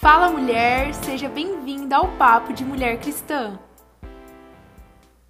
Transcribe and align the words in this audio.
Fala 0.00 0.30
mulher, 0.30 0.94
seja 0.94 1.28
bem-vinda 1.28 1.96
ao 1.96 2.06
Papo 2.16 2.52
de 2.52 2.64
Mulher 2.64 3.00
Cristã. 3.00 3.58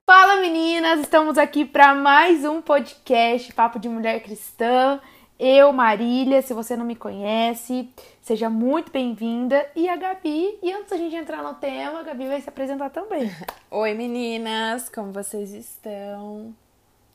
Fala 0.05 0.43
meninas, 0.43 1.01
estamos 1.01 1.39
aqui 1.39 1.65
para 1.65 1.95
mais 1.95 2.45
um 2.45 2.61
podcast 2.61 3.51
Papo 3.55 3.79
de 3.79 3.89
Mulher 3.89 4.23
Cristã. 4.23 5.01
Eu, 5.39 5.73
Marília, 5.73 6.43
se 6.43 6.53
você 6.53 6.77
não 6.77 6.85
me 6.85 6.95
conhece, 6.95 7.89
seja 8.21 8.51
muito 8.51 8.93
bem-vinda. 8.93 9.67
E 9.75 9.89
a 9.89 9.97
Gabi, 9.97 10.59
e 10.63 10.71
antes 10.71 10.91
da 10.91 10.99
gente 10.99 11.17
entrar 11.17 11.43
no 11.43 11.55
tema, 11.55 12.01
a 12.01 12.03
Gabi 12.03 12.29
vai 12.29 12.43
se 12.43 12.51
apresentar 12.51 12.91
também. 12.91 13.35
Oi 13.71 13.95
meninas, 13.95 14.91
como 14.91 15.13
vocês 15.13 15.55
estão? 15.55 16.55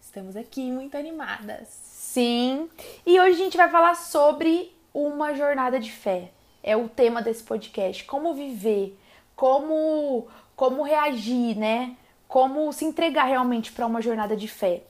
Estamos 0.01 0.35
aqui 0.35 0.71
muito 0.71 0.97
animadas. 0.97 1.67
Sim, 1.69 2.67
e 3.05 3.19
hoje 3.19 3.33
a 3.33 3.43
gente 3.43 3.57
vai 3.57 3.69
falar 3.69 3.93
sobre 3.93 4.75
uma 4.91 5.35
jornada 5.35 5.79
de 5.79 5.91
fé. 5.91 6.31
É 6.63 6.75
o 6.77 6.87
tema 6.87 7.21
desse 7.21 7.43
podcast. 7.43 8.05
Como 8.05 8.33
viver, 8.33 8.97
como, 9.35 10.27
como 10.55 10.81
reagir, 10.81 11.57
né? 11.57 11.95
Como 12.27 12.71
se 12.71 12.85
entregar 12.85 13.25
realmente 13.25 13.71
para 13.71 13.85
uma 13.85 14.01
jornada 14.01 14.35
de 14.35 14.47
fé. 14.47 14.83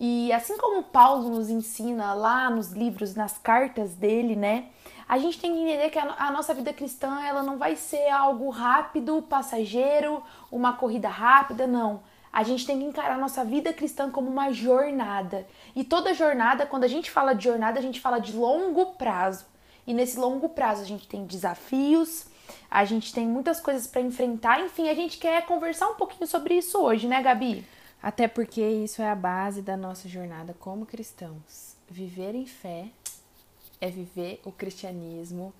E 0.00 0.32
assim 0.32 0.56
como 0.56 0.84
Paulo 0.84 1.28
nos 1.28 1.50
ensina 1.50 2.14
lá 2.14 2.48
nos 2.48 2.70
livros, 2.70 3.16
nas 3.16 3.36
cartas 3.36 3.94
dele, 3.94 4.36
né? 4.36 4.66
A 5.08 5.18
gente 5.18 5.40
tem 5.40 5.52
que 5.52 5.60
entender 5.60 5.90
que 5.90 5.98
a, 5.98 6.30
nossa 6.30 6.54
vida 6.54 6.72
cristã, 6.72 7.20
ela 7.24 7.42
não 7.42 7.58
vai 7.58 7.74
ser 7.74 8.08
algo 8.10 8.50
rápido, 8.50 9.22
passageiro, 9.22 10.22
uma 10.52 10.74
corrida 10.74 11.08
rápida, 11.08 11.66
não. 11.66 12.02
A 12.30 12.42
gente 12.42 12.66
tem 12.66 12.78
que 12.78 12.84
encarar 12.84 13.14
a 13.14 13.18
nossa 13.18 13.42
vida 13.42 13.72
cristã 13.72 14.10
como 14.10 14.30
uma 14.30 14.52
jornada. 14.52 15.46
E 15.74 15.82
toda 15.82 16.12
jornada, 16.14 16.66
quando 16.66 16.84
a 16.84 16.88
gente 16.88 17.10
fala 17.10 17.32
de 17.32 17.44
jornada, 17.44 17.78
a 17.78 17.82
gente 17.82 18.00
fala 18.00 18.18
de 18.18 18.36
longo 18.36 18.94
prazo. 18.96 19.46
E 19.88 19.94
nesse 19.94 20.18
longo 20.18 20.50
prazo 20.50 20.82
a 20.82 20.84
gente 20.84 21.08
tem 21.08 21.24
desafios, 21.24 22.26
a 22.70 22.84
gente 22.84 23.10
tem 23.10 23.26
muitas 23.26 23.58
coisas 23.58 23.86
para 23.86 24.02
enfrentar. 24.02 24.60
Enfim, 24.60 24.90
a 24.90 24.94
gente 24.94 25.16
quer 25.16 25.46
conversar 25.46 25.88
um 25.88 25.94
pouquinho 25.94 26.26
sobre 26.26 26.52
isso 26.58 26.78
hoje, 26.78 27.08
né, 27.08 27.22
Gabi? 27.22 27.64
Até 28.02 28.28
porque 28.28 28.60
isso 28.60 29.00
é 29.00 29.08
a 29.08 29.14
base 29.14 29.62
da 29.62 29.78
nossa 29.78 30.06
jornada 30.06 30.54
como 30.60 30.84
cristãos. 30.84 31.74
Viver 31.88 32.34
em 32.34 32.44
fé 32.44 32.88
é 33.80 33.88
viver 33.88 34.42
o 34.44 34.52
cristianismo 34.52 35.54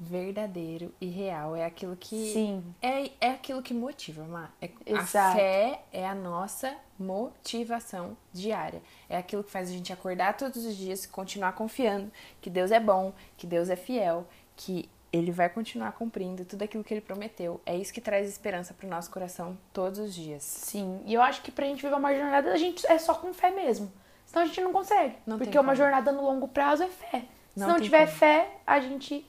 verdadeiro 0.00 0.94
e 0.98 1.06
real. 1.06 1.54
É 1.54 1.66
aquilo 1.66 1.94
que. 1.94 2.32
Sim. 2.32 2.74
É, 2.80 3.10
é 3.20 3.30
aquilo 3.32 3.62
que 3.62 3.74
motiva, 3.74 4.24
Má. 4.24 4.48
É, 4.62 4.70
a 4.94 5.04
fé 5.04 5.82
é 5.92 6.08
a 6.08 6.14
nossa 6.14 6.74
motivação 6.98 8.16
diária. 8.32 8.82
É 9.08 9.18
aquilo 9.18 9.44
que 9.44 9.50
faz 9.50 9.68
a 9.68 9.72
gente 9.72 9.92
acordar 9.92 10.36
todos 10.36 10.64
os 10.64 10.74
dias 10.74 11.04
e 11.04 11.08
continuar 11.08 11.52
confiando 11.52 12.10
que 12.40 12.48
Deus 12.48 12.70
é 12.70 12.80
bom, 12.80 13.12
que 13.36 13.46
Deus 13.46 13.68
é 13.68 13.76
fiel, 13.76 14.26
que 14.56 14.88
ele 15.12 15.32
vai 15.32 15.48
continuar 15.48 15.92
cumprindo 15.92 16.44
tudo 16.44 16.62
aquilo 16.62 16.84
que 16.84 16.94
ele 16.94 17.00
prometeu. 17.00 17.60
É 17.66 17.76
isso 17.76 17.92
que 17.92 18.00
traz 18.00 18.28
esperança 18.28 18.72
para 18.72 18.86
o 18.86 18.90
nosso 18.90 19.10
coração 19.10 19.58
todos 19.72 19.98
os 19.98 20.14
dias. 20.14 20.42
Sim, 20.42 21.02
e 21.04 21.12
eu 21.12 21.20
acho 21.20 21.42
que 21.42 21.50
pra 21.50 21.66
gente 21.66 21.82
viver 21.82 21.94
uma 21.94 22.14
jornada, 22.14 22.52
a 22.52 22.56
gente 22.56 22.86
é 22.86 22.96
só 22.96 23.14
com 23.14 23.34
fé 23.34 23.50
mesmo. 23.50 23.92
Senão 24.24 24.44
a 24.44 24.46
gente 24.46 24.60
não 24.60 24.72
consegue. 24.72 25.16
Não 25.26 25.36
porque 25.36 25.58
uma 25.58 25.74
jornada 25.74 26.12
no 26.12 26.22
longo 26.22 26.46
prazo 26.46 26.84
é 26.84 26.88
fé. 26.88 27.24
Se 27.52 27.58
não, 27.58 27.68
não 27.68 27.80
tiver 27.80 28.06
como. 28.06 28.18
fé, 28.18 28.48
a 28.64 28.78
gente 28.78 29.26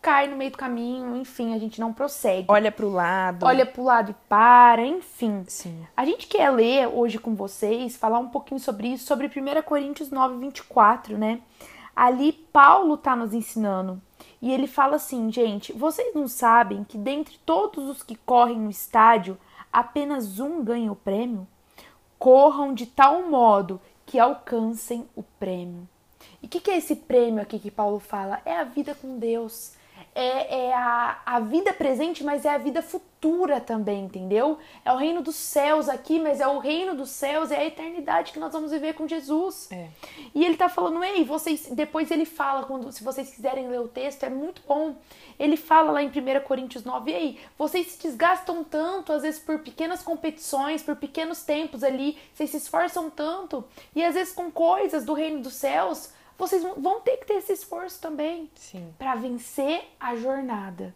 cai 0.00 0.28
no 0.28 0.36
meio 0.36 0.50
do 0.50 0.58
caminho, 0.58 1.16
enfim, 1.16 1.54
a 1.54 1.58
gente 1.58 1.80
não 1.80 1.92
prossegue. 1.92 2.46
Olha 2.48 2.70
pro 2.70 2.88
lado. 2.88 3.44
Olha 3.44 3.66
pro 3.66 3.82
lado 3.82 4.12
e 4.12 4.28
para, 4.28 4.84
enfim. 4.84 5.44
Sim. 5.48 5.86
A 5.96 6.04
gente 6.04 6.26
quer 6.26 6.50
ler 6.50 6.88
hoje 6.88 7.18
com 7.18 7.34
vocês, 7.34 7.96
falar 7.96 8.18
um 8.18 8.28
pouquinho 8.28 8.60
sobre 8.60 8.88
isso, 8.88 9.06
sobre 9.06 9.26
1 9.26 9.62
Coríntios 9.62 10.10
9, 10.10 10.38
24, 10.38 11.18
né? 11.18 11.40
Ali 11.94 12.32
Paulo 12.32 12.96
tá 12.96 13.16
nos 13.16 13.32
ensinando. 13.32 14.00
E 14.40 14.52
ele 14.52 14.66
fala 14.66 14.96
assim, 14.96 15.32
gente, 15.32 15.72
vocês 15.72 16.14
não 16.14 16.28
sabem 16.28 16.84
que 16.84 16.98
dentre 16.98 17.38
todos 17.44 17.88
os 17.88 18.02
que 18.02 18.14
correm 18.14 18.60
no 18.60 18.70
estádio, 18.70 19.38
apenas 19.72 20.38
um 20.38 20.62
ganha 20.62 20.92
o 20.92 20.96
prêmio? 20.96 21.48
Corram 22.18 22.72
de 22.72 22.86
tal 22.86 23.28
modo 23.28 23.80
que 24.04 24.18
alcancem 24.18 25.08
o 25.16 25.22
prêmio. 25.22 25.88
E 26.42 26.46
o 26.46 26.48
que, 26.48 26.60
que 26.60 26.70
é 26.70 26.76
esse 26.76 26.94
prêmio 26.96 27.42
aqui 27.42 27.58
que 27.58 27.70
Paulo 27.70 27.98
fala? 27.98 28.40
É 28.44 28.56
a 28.56 28.64
vida 28.64 28.94
com 28.94 29.18
Deus 29.18 29.75
é, 30.16 30.68
é 30.68 30.74
a, 30.74 31.20
a 31.26 31.40
vida 31.40 31.74
presente, 31.74 32.24
mas 32.24 32.46
é 32.46 32.48
a 32.48 32.56
vida 32.56 32.80
futura 32.80 33.60
também, 33.60 34.04
entendeu? 34.04 34.58
É 34.82 34.90
o 34.90 34.96
reino 34.96 35.20
dos 35.20 35.36
céus 35.36 35.90
aqui, 35.90 36.18
mas 36.18 36.40
é 36.40 36.48
o 36.48 36.58
reino 36.58 36.94
dos 36.94 37.10
céus, 37.10 37.50
é 37.50 37.58
a 37.58 37.64
eternidade 37.66 38.32
que 38.32 38.38
nós 38.38 38.50
vamos 38.50 38.70
viver 38.70 38.94
com 38.94 39.06
Jesus. 39.06 39.70
É. 39.70 39.88
E 40.34 40.42
ele 40.42 40.56
tá 40.56 40.70
falando, 40.70 41.04
ei, 41.04 41.22
vocês. 41.22 41.68
Depois 41.70 42.10
ele 42.10 42.24
fala, 42.24 42.64
quando, 42.64 42.90
se 42.92 43.04
vocês 43.04 43.28
quiserem 43.28 43.68
ler 43.68 43.80
o 43.80 43.88
texto, 43.88 44.24
é 44.24 44.30
muito 44.30 44.62
bom. 44.66 44.96
Ele 45.38 45.56
fala 45.56 45.92
lá 45.92 46.02
em 46.02 46.08
1 46.08 46.12
Coríntios 46.46 46.82
9, 46.82 47.12
ei, 47.12 47.38
vocês 47.58 47.88
se 47.88 48.02
desgastam 48.02 48.64
tanto, 48.64 49.12
às 49.12 49.20
vezes 49.20 49.38
por 49.38 49.58
pequenas 49.58 50.02
competições, 50.02 50.82
por 50.82 50.96
pequenos 50.96 51.42
tempos 51.42 51.84
ali, 51.84 52.16
vocês 52.32 52.48
se 52.48 52.56
esforçam 52.56 53.10
tanto, 53.10 53.62
e 53.94 54.02
às 54.02 54.14
vezes 54.14 54.32
com 54.32 54.50
coisas 54.50 55.04
do 55.04 55.12
reino 55.12 55.42
dos 55.42 55.52
céus 55.52 56.15
vocês 56.38 56.62
vão 56.62 57.00
ter 57.00 57.16
que 57.18 57.26
ter 57.26 57.34
esse 57.34 57.52
esforço 57.52 58.00
também 58.00 58.50
para 58.98 59.14
vencer 59.14 59.84
a 59.98 60.14
jornada. 60.16 60.94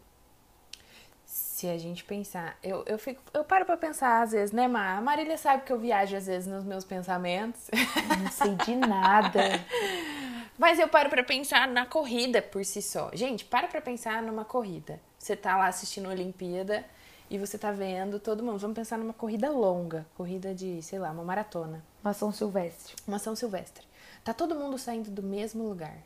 Se 1.25 1.69
a 1.69 1.79
gente 1.79 2.05
pensar, 2.05 2.57
eu, 2.63 2.83
eu 2.87 2.99
fico, 2.99 3.23
eu 3.33 3.45
paro 3.45 3.65
para 3.65 3.77
pensar 3.77 4.23
às 4.23 4.33
vezes, 4.33 4.51
né, 4.51 4.67
Mar? 4.67 4.99
A 4.99 5.01
Marília 5.01 5.37
sabe 5.37 5.65
que 5.65 5.73
eu 5.73 5.79
viajo 5.79 6.17
às 6.17 6.27
vezes 6.27 6.49
nos 6.49 6.65
meus 6.65 6.85
pensamentos. 6.85 7.71
Não 8.19 8.31
sei 8.31 8.55
de 8.57 8.75
nada. 8.75 9.41
Mas 10.59 10.79
eu 10.79 10.89
paro 10.89 11.09
para 11.09 11.23
pensar 11.23 11.69
na 11.69 11.87
corrida 11.87 12.43
por 12.43 12.65
si 12.65 12.83
só. 12.83 13.11
Gente, 13.15 13.45
para 13.45 13.69
para 13.69 13.81
pensar 13.81 14.23
numa 14.23 14.45
corrida. 14.45 15.01
Você 15.19 15.37
tá 15.37 15.57
lá 15.57 15.69
assistindo 15.69 16.07
a 16.07 16.11
Olimpíada 16.11 16.85
e 17.31 17.39
você 17.39 17.57
tá 17.57 17.71
vendo 17.71 18.19
todo 18.19 18.43
mundo. 18.43 18.59
Vamos 18.59 18.75
pensar 18.75 18.99
numa 18.99 19.15
corrida 19.15 19.51
longa, 19.51 20.07
corrida 20.17 20.55
de, 20.55 20.83
sei 20.83 20.99
lá, 20.99 21.11
uma 21.11 21.25
maratona. 21.25 21.83
Uma 22.03 22.13
São 22.13 22.33
Silvestre. 22.33 22.95
Uma 23.07 23.19
São 23.19 23.37
Silvestre. 23.37 23.87
Tá 24.25 24.35
todo 24.35 24.55
mundo 24.55 24.77
saindo 24.79 25.11
do 25.11 25.23
mesmo 25.23 25.67
lugar, 25.69 25.97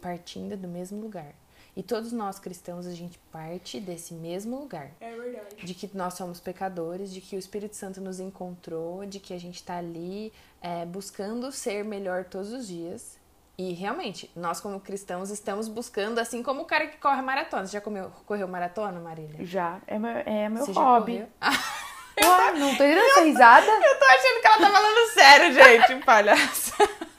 partindo 0.00 0.56
do 0.56 0.68
mesmo 0.68 1.00
lugar. 1.00 1.34
E 1.76 1.82
todos 1.82 2.10
nós 2.10 2.38
cristãos, 2.38 2.86
a 2.86 2.92
gente 2.92 3.18
parte 3.30 3.78
desse 3.78 4.14
mesmo 4.14 4.58
lugar. 4.58 4.90
É 4.98 5.14
verdade. 5.14 5.56
De 5.62 5.74
que 5.74 5.90
nós 5.94 6.14
somos 6.14 6.40
pecadores, 6.40 7.12
de 7.12 7.20
que 7.20 7.36
o 7.36 7.38
Espírito 7.38 7.76
Santo 7.76 8.00
nos 8.00 8.18
encontrou, 8.18 9.04
de 9.04 9.20
que 9.20 9.34
a 9.34 9.38
gente 9.38 9.62
tá 9.62 9.76
ali 9.76 10.32
é, 10.62 10.86
buscando 10.86 11.52
ser 11.52 11.84
melhor 11.84 12.24
todos 12.24 12.50
os 12.50 12.66
dias. 12.66 13.18
E 13.58 13.74
realmente, 13.74 14.30
nós 14.34 14.58
como 14.58 14.80
cristãos 14.80 15.30
estamos 15.30 15.68
buscando, 15.68 16.18
assim 16.18 16.42
como 16.42 16.62
o 16.62 16.64
cara 16.64 16.86
que 16.86 16.96
corre 16.96 17.20
maratona. 17.20 17.66
Você 17.66 17.72
já 17.74 17.80
comeu, 17.80 18.10
correu 18.24 18.48
maratona, 18.48 18.98
Marília? 18.98 19.44
Já, 19.44 19.80
é 19.86 19.98
meu, 19.98 20.10
é 20.10 20.48
meu 20.48 20.64
Você 20.64 20.72
hobby. 20.72 21.26
Já 21.40 21.50
Ué, 22.18 22.52
não 22.52 22.74
tô 22.74 22.84
indo 22.84 22.98
essa 22.98 23.20
risada? 23.20 23.66
Eu 23.68 23.98
tô 23.98 24.04
achando 24.06 24.40
que 24.40 24.46
ela 24.46 24.58
tá 24.58 24.70
falando 24.70 25.10
sério, 25.12 25.52
gente, 25.52 26.04
palhaça. 26.04 26.74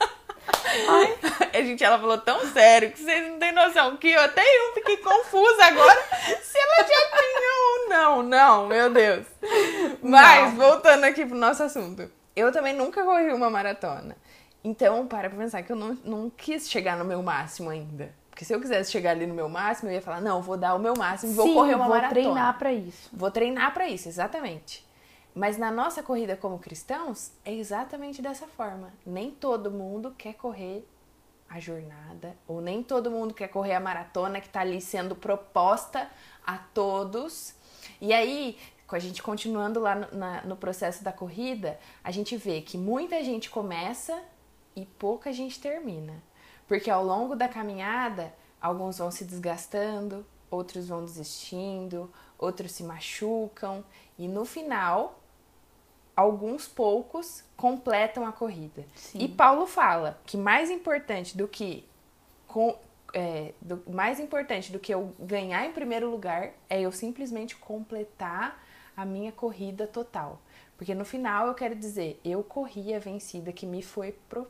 Ai. 0.88 1.18
Gente, 1.64 1.82
ela 1.82 1.98
falou 1.98 2.18
tão 2.18 2.46
sério 2.52 2.92
que 2.92 3.00
vocês 3.00 3.30
não 3.30 3.38
têm 3.38 3.52
noção. 3.52 3.96
Que 3.96 4.10
eu 4.10 4.20
até 4.20 4.42
eu 4.42 4.74
fiquei 4.74 4.96
confusa 4.98 5.64
agora 5.64 6.00
se 6.42 6.58
ela 6.58 6.76
já 6.78 7.16
tinha 7.16 7.48
ou 7.62 7.88
não. 7.88 8.22
Não, 8.22 8.66
meu 8.66 8.90
Deus. 8.90 9.26
Mas, 10.02 10.54
não. 10.54 10.56
voltando 10.56 11.04
aqui 11.04 11.24
pro 11.26 11.36
nosso 11.36 11.62
assunto. 11.62 12.10
Eu 12.34 12.52
também 12.52 12.74
nunca 12.74 13.02
corri 13.02 13.32
uma 13.32 13.50
maratona. 13.50 14.16
Então, 14.62 15.06
para 15.06 15.28
pra 15.28 15.38
pensar 15.38 15.62
que 15.62 15.72
eu 15.72 15.76
não, 15.76 15.96
não 16.04 16.30
quis 16.30 16.70
chegar 16.70 16.96
no 16.96 17.04
meu 17.04 17.22
máximo 17.22 17.70
ainda. 17.70 18.12
Porque 18.30 18.44
se 18.44 18.54
eu 18.54 18.60
quisesse 18.60 18.92
chegar 18.92 19.10
ali 19.10 19.26
no 19.26 19.34
meu 19.34 19.48
máximo, 19.48 19.88
eu 19.90 19.94
ia 19.94 20.02
falar, 20.02 20.20
não, 20.20 20.40
vou 20.40 20.56
dar 20.56 20.74
o 20.74 20.78
meu 20.78 20.94
máximo, 20.96 21.32
vou 21.32 21.46
Sim, 21.46 21.54
correr 21.54 21.74
uma 21.74 21.86
vou 21.86 21.94
maratona. 21.94 22.22
Vou 22.22 22.32
treinar 22.32 22.58
para 22.58 22.72
isso. 22.72 23.10
Vou 23.12 23.30
treinar 23.30 23.74
para 23.74 23.88
isso, 23.88 24.08
exatamente. 24.08 24.87
Mas 25.38 25.56
na 25.56 25.70
nossa 25.70 26.02
corrida 26.02 26.36
como 26.36 26.58
cristãos, 26.58 27.30
é 27.44 27.54
exatamente 27.54 28.20
dessa 28.20 28.48
forma. 28.48 28.92
Nem 29.06 29.30
todo 29.30 29.70
mundo 29.70 30.12
quer 30.18 30.34
correr 30.34 30.84
a 31.48 31.60
jornada, 31.60 32.36
ou 32.44 32.60
nem 32.60 32.82
todo 32.82 33.08
mundo 33.08 33.32
quer 33.32 33.46
correr 33.46 33.74
a 33.74 33.78
maratona 33.78 34.40
que 34.40 34.48
está 34.48 34.62
ali 34.62 34.80
sendo 34.80 35.14
proposta 35.14 36.10
a 36.44 36.58
todos. 36.58 37.54
E 38.00 38.12
aí, 38.12 38.58
com 38.84 38.96
a 38.96 38.98
gente 38.98 39.22
continuando 39.22 39.78
lá 39.78 39.94
no, 39.94 40.18
na, 40.18 40.42
no 40.42 40.56
processo 40.56 41.04
da 41.04 41.12
corrida, 41.12 41.78
a 42.02 42.10
gente 42.10 42.36
vê 42.36 42.60
que 42.60 42.76
muita 42.76 43.22
gente 43.22 43.48
começa 43.48 44.20
e 44.74 44.84
pouca 44.84 45.32
gente 45.32 45.60
termina. 45.60 46.20
Porque 46.66 46.90
ao 46.90 47.04
longo 47.04 47.36
da 47.36 47.48
caminhada, 47.48 48.34
alguns 48.60 48.98
vão 48.98 49.12
se 49.12 49.24
desgastando, 49.24 50.26
outros 50.50 50.88
vão 50.88 51.04
desistindo, 51.04 52.12
outros 52.36 52.72
se 52.72 52.82
machucam, 52.82 53.84
e 54.18 54.26
no 54.26 54.44
final 54.44 55.20
alguns 56.18 56.66
poucos 56.66 57.44
completam 57.56 58.26
a 58.26 58.32
corrida. 58.32 58.84
Sim. 58.96 59.18
E 59.20 59.28
Paulo 59.28 59.68
fala 59.68 60.18
que 60.26 60.36
mais 60.36 60.68
importante 60.68 61.38
do 61.38 61.46
que 61.46 61.84
com, 62.44 62.76
é, 63.14 63.52
do, 63.62 63.80
mais 63.88 64.18
importante 64.18 64.72
do 64.72 64.80
que 64.80 64.92
eu 64.92 65.14
ganhar 65.16 65.64
em 65.64 65.70
primeiro 65.70 66.10
lugar 66.10 66.50
é 66.68 66.80
eu 66.80 66.90
simplesmente 66.90 67.54
completar 67.54 68.60
a 68.96 69.04
minha 69.04 69.30
corrida 69.30 69.86
total. 69.86 70.40
Porque 70.76 70.92
no 70.92 71.04
final 71.04 71.46
eu 71.46 71.54
quero 71.54 71.76
dizer, 71.76 72.20
eu 72.24 72.42
corri 72.42 72.92
a 72.92 72.98
vencida 72.98 73.52
que 73.52 73.64
me 73.64 73.80
foi 73.80 74.10
pro... 74.28 74.44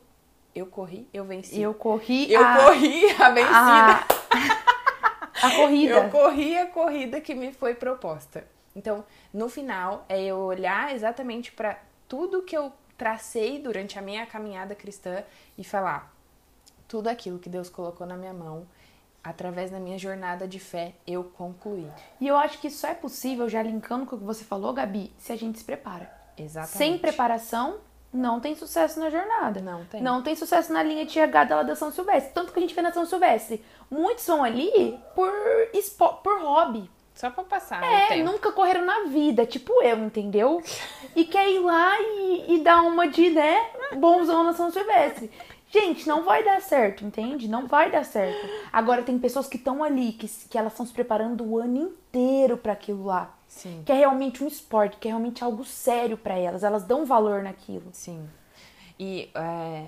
eu 0.55 0.64
corri, 0.64 1.06
eu 1.12 1.26
venci. 1.26 1.61
Eu 1.61 1.75
corri 1.75 2.32
eu 2.32 2.43
a... 2.43 2.56
corri 2.56 3.11
a 3.11 3.31
vencida. 3.31 4.06
A... 4.31 5.37
a 5.49 5.55
corrida. 5.55 5.94
Eu 5.97 6.09
corri 6.09 6.56
a 6.56 6.67
corrida 6.67 7.21
que 7.21 7.35
me 7.35 7.53
foi 7.53 7.75
proposta. 7.75 8.47
Então, 8.79 9.05
no 9.35 9.49
final, 9.49 10.05
é 10.09 10.23
eu 10.23 10.39
olhar 10.39 10.95
exatamente 10.95 11.51
para 11.51 11.77
tudo 12.07 12.43
que 12.43 12.57
eu 12.57 12.73
tracei 12.97 13.61
durante 13.61 13.99
a 13.99 14.03
minha 14.03 14.25
caminhada 14.25 14.75
cristã 14.75 15.25
e 15.57 15.65
falar 15.65 16.15
tudo 16.87 17.09
aquilo 17.09 17.41
que 17.41 17.49
Deus 17.49 17.69
colocou 17.69 18.07
na 18.07 18.17
minha 18.17 18.33
mão, 18.33 18.67
através 19.23 19.71
da 19.71 19.81
minha 19.81 19.99
jornada 19.99 20.47
de 20.47 20.61
fé, 20.61 20.95
eu 21.07 21.25
concluí. 21.25 21.87
E 22.21 22.29
eu 22.29 22.37
acho 22.37 22.61
que 22.61 22.69
isso 22.69 22.87
é 22.87 22.95
possível, 22.95 23.49
já 23.49 23.63
linkando 23.63 24.07
com 24.07 24.15
o 24.15 24.19
que 24.19 24.25
você 24.25 24.45
falou, 24.45 24.73
Gabi, 24.73 25.13
se 25.19 25.33
a 25.33 25.37
gente 25.37 25.59
se 25.59 25.65
prepara. 25.65 26.11
Exatamente. 26.37 26.79
Sem 26.79 26.99
preparação, 26.99 27.79
não 28.13 28.39
tem 28.39 28.55
sucesso 28.55 29.01
na 29.01 29.11
jornada. 29.11 29.61
Não 29.61 29.85
tem. 29.85 30.01
Não 30.01 30.23
tem 30.23 30.37
sucesso 30.37 30.73
na 30.73 30.85
linha 30.85 31.05
de 31.05 31.13
chegada 31.13 31.57
lá 31.57 31.63
da 31.65 31.75
São 31.75 31.91
Silvestre. 31.91 32.33
Tanto 32.33 32.53
que 32.53 32.59
a 32.59 32.63
gente 32.63 32.75
vê 32.75 32.81
na 32.81 32.93
São 32.93 33.05
Silvestre. 33.05 33.63
Muitos 33.91 34.25
vão 34.25 34.45
ali 34.45 34.99
por, 35.15 35.33
por 36.23 36.41
hobby. 36.41 36.89
Só 37.19 37.31
pra 37.31 37.43
passar. 37.43 37.82
É, 37.82 38.23
nunca 38.23 38.53
correram 38.53 38.87
na 38.87 39.06
vida, 39.06 39.44
tipo 39.44 39.82
eu, 39.82 39.99
entendeu? 39.99 40.62
E 41.17 41.25
quer 41.25 41.50
ir 41.50 41.59
lá 41.59 42.00
e, 42.00 42.55
e 42.55 42.61
dar 42.62 42.82
uma 42.82 43.09
de, 43.09 43.29
né, 43.31 43.59
bonzão 43.97 44.44
na 44.44 44.53
São 44.53 44.70
Silvestre. 44.70 45.29
Gente, 45.69 46.06
não 46.06 46.23
vai 46.23 46.44
dar 46.44 46.62
certo, 46.62 47.05
entende? 47.05 47.49
Não 47.49 47.67
vai 47.67 47.91
dar 47.91 48.05
certo. 48.05 48.49
Agora 48.73 49.03
tem 49.03 49.19
pessoas 49.19 49.49
que 49.49 49.56
estão 49.56 49.82
ali, 49.82 50.12
que, 50.12 50.29
que 50.29 50.56
elas 50.56 50.73
estão 50.73 50.87
se 50.87 50.93
preparando 50.93 51.44
o 51.44 51.59
ano 51.59 51.91
inteiro 51.91 52.56
para 52.56 52.75
aquilo 52.75 53.06
lá. 53.06 53.35
Sim. 53.49 53.82
Que 53.85 53.91
é 53.91 53.97
realmente 53.97 54.44
um 54.44 54.47
esporte, 54.47 54.97
que 54.99 55.09
é 55.09 55.11
realmente 55.11 55.43
algo 55.43 55.64
sério 55.64 56.17
para 56.17 56.38
elas. 56.38 56.62
Elas 56.62 56.85
dão 56.85 57.05
valor 57.05 57.43
naquilo. 57.43 57.88
Sim. 57.93 58.31
E 58.97 59.29
é, 59.35 59.87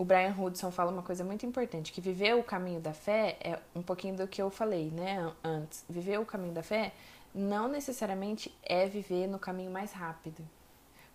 o 0.00 0.04
Brian 0.04 0.34
Hudson 0.34 0.70
fala 0.70 0.90
uma 0.90 1.02
coisa 1.02 1.22
muito 1.22 1.44
importante, 1.44 1.92
que 1.92 2.00
viver 2.00 2.34
o 2.34 2.42
caminho 2.42 2.80
da 2.80 2.94
fé 2.94 3.36
é 3.38 3.58
um 3.74 3.82
pouquinho 3.82 4.16
do 4.16 4.26
que 4.26 4.40
eu 4.40 4.48
falei, 4.48 4.90
né, 4.90 5.30
antes. 5.44 5.84
Viver 5.90 6.18
o 6.18 6.24
caminho 6.24 6.54
da 6.54 6.62
fé 6.62 6.94
não 7.34 7.68
necessariamente 7.68 8.50
é 8.62 8.86
viver 8.86 9.26
no 9.26 9.38
caminho 9.38 9.70
mais 9.70 9.92
rápido. 9.92 10.42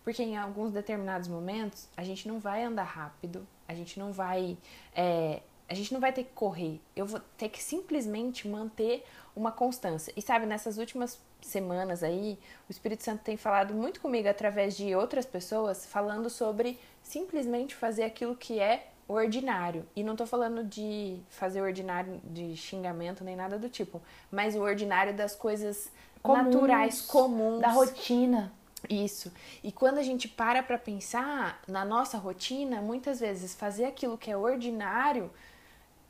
Porque 0.04 0.22
em 0.22 0.36
alguns 0.36 0.70
determinados 0.70 1.26
momentos 1.26 1.88
a 1.96 2.04
gente 2.04 2.28
não 2.28 2.38
vai 2.38 2.62
andar 2.62 2.84
rápido, 2.84 3.44
a 3.66 3.74
gente 3.74 3.98
não 3.98 4.12
vai. 4.12 4.56
É, 4.94 5.42
a 5.68 5.74
gente 5.74 5.92
não 5.92 6.00
vai 6.00 6.12
ter 6.12 6.24
que 6.24 6.32
correr. 6.32 6.80
Eu 6.94 7.06
vou 7.06 7.20
ter 7.36 7.48
que 7.48 7.62
simplesmente 7.62 8.46
manter 8.48 9.04
uma 9.34 9.52
constância. 9.52 10.12
E 10.16 10.22
sabe, 10.22 10.46
nessas 10.46 10.78
últimas 10.78 11.20
semanas 11.40 12.02
aí, 12.02 12.38
o 12.68 12.72
Espírito 12.72 13.02
Santo 13.02 13.22
tem 13.22 13.36
falado 13.36 13.74
muito 13.74 14.00
comigo 14.00 14.28
através 14.28 14.76
de 14.76 14.94
outras 14.94 15.26
pessoas, 15.26 15.86
falando 15.86 16.30
sobre 16.30 16.78
simplesmente 17.02 17.74
fazer 17.74 18.04
aquilo 18.04 18.34
que 18.34 18.58
é 18.58 18.88
ordinário. 19.08 19.86
E 19.94 20.02
não 20.02 20.16
tô 20.16 20.26
falando 20.26 20.64
de 20.64 21.20
fazer 21.28 21.60
ordinário 21.60 22.20
de 22.24 22.56
xingamento 22.56 23.22
nem 23.22 23.36
nada 23.36 23.58
do 23.58 23.68
tipo, 23.68 24.02
mas 24.30 24.56
o 24.56 24.60
ordinário 24.60 25.14
das 25.14 25.34
coisas 25.34 25.90
comuns, 26.22 26.54
naturais, 26.54 27.00
comuns. 27.02 27.60
Da 27.60 27.68
rotina. 27.68 28.52
Isso. 28.88 29.32
E 29.62 29.72
quando 29.72 29.98
a 29.98 30.02
gente 30.02 30.28
para 30.28 30.62
para 30.62 30.78
pensar 30.78 31.60
na 31.66 31.84
nossa 31.84 32.18
rotina, 32.18 32.80
muitas 32.80 33.20
vezes 33.20 33.54
fazer 33.54 33.84
aquilo 33.84 34.18
que 34.18 34.30
é 34.30 34.36
ordinário 34.36 35.30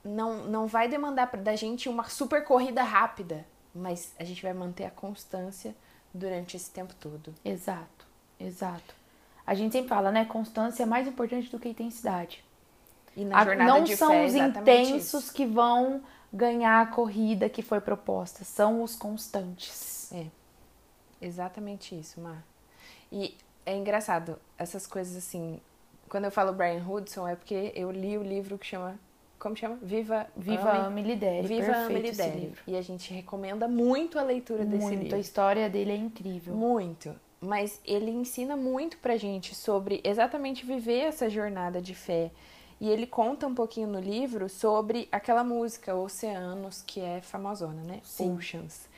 não, 0.06 0.44
não 0.44 0.66
vai 0.66 0.88
demandar 0.88 1.26
da 1.36 1.56
gente 1.56 1.88
uma 1.88 2.04
super 2.04 2.44
corrida 2.44 2.82
rápida, 2.82 3.46
mas 3.74 4.14
a 4.18 4.24
gente 4.24 4.42
vai 4.42 4.52
manter 4.52 4.84
a 4.84 4.90
constância 4.90 5.74
durante 6.12 6.56
esse 6.56 6.70
tempo 6.70 6.94
todo. 6.98 7.34
Exato, 7.44 8.06
exato. 8.38 8.94
A 9.46 9.54
gente 9.54 9.72
sempre 9.72 9.88
fala, 9.88 10.10
né? 10.10 10.24
Constância 10.24 10.82
é 10.82 10.86
mais 10.86 11.06
importante 11.06 11.50
do 11.50 11.58
que 11.58 11.68
intensidade. 11.68 12.44
E 13.16 13.24
na 13.24 13.44
jornada 13.44 13.72
não 13.72 13.84
de 13.84 13.96
são 13.96 14.10
fé, 14.10 14.26
os 14.26 14.34
intensos 14.34 15.24
isso. 15.24 15.32
que 15.32 15.46
vão 15.46 16.02
ganhar 16.32 16.82
a 16.82 16.86
corrida 16.86 17.48
que 17.48 17.62
foi 17.62 17.80
proposta, 17.80 18.44
são 18.44 18.82
os 18.82 18.94
constantes. 18.94 20.12
É. 20.12 20.26
Exatamente 21.20 21.98
isso, 21.98 22.20
Mar. 22.20 22.44
E 23.10 23.36
é 23.64 23.74
engraçado, 23.76 24.38
essas 24.58 24.86
coisas 24.86 25.16
assim. 25.16 25.60
Quando 26.08 26.24
eu 26.24 26.30
falo 26.30 26.52
Brian 26.52 26.84
Hudson, 26.86 27.26
é 27.26 27.34
porque 27.34 27.72
eu 27.74 27.90
li 27.90 28.18
o 28.18 28.22
livro 28.22 28.58
que 28.58 28.66
chama. 28.66 28.98
Como 29.38 29.56
chama? 29.56 29.78
Viva, 29.82 30.26
Viva, 30.36 30.86
Ame, 30.86 31.02
e 31.02 31.04
Lidere. 31.04 31.46
Viva, 31.46 31.76
Ame, 31.76 32.00
Lidere. 32.00 32.54
E 32.66 32.76
a 32.76 32.82
gente 32.82 33.12
recomenda 33.12 33.68
muito 33.68 34.18
a 34.18 34.22
leitura 34.22 34.64
desse 34.64 34.84
Muito. 34.84 35.02
livro. 35.02 35.16
A 35.16 35.20
história 35.20 35.68
dele 35.68 35.92
é 35.92 35.96
incrível. 35.96 36.54
Muito. 36.54 37.14
Mas 37.40 37.80
ele 37.84 38.10
ensina 38.10 38.56
muito 38.56 38.96
pra 38.98 39.16
gente 39.16 39.54
sobre 39.54 40.00
exatamente 40.02 40.64
viver 40.64 41.00
essa 41.00 41.28
jornada 41.28 41.82
de 41.82 41.94
fé. 41.94 42.30
E 42.80 42.88
ele 42.88 43.06
conta 43.06 43.46
um 43.46 43.54
pouquinho 43.54 43.88
no 43.88 44.00
livro 44.00 44.48
sobre 44.48 45.08
aquela 45.12 45.44
música 45.44 45.94
Oceanos, 45.94 46.82
que 46.82 47.00
é 47.00 47.20
famosona, 47.20 47.82
né? 47.82 48.00
Sim. 48.02 48.34
Oceans. 48.34 48.88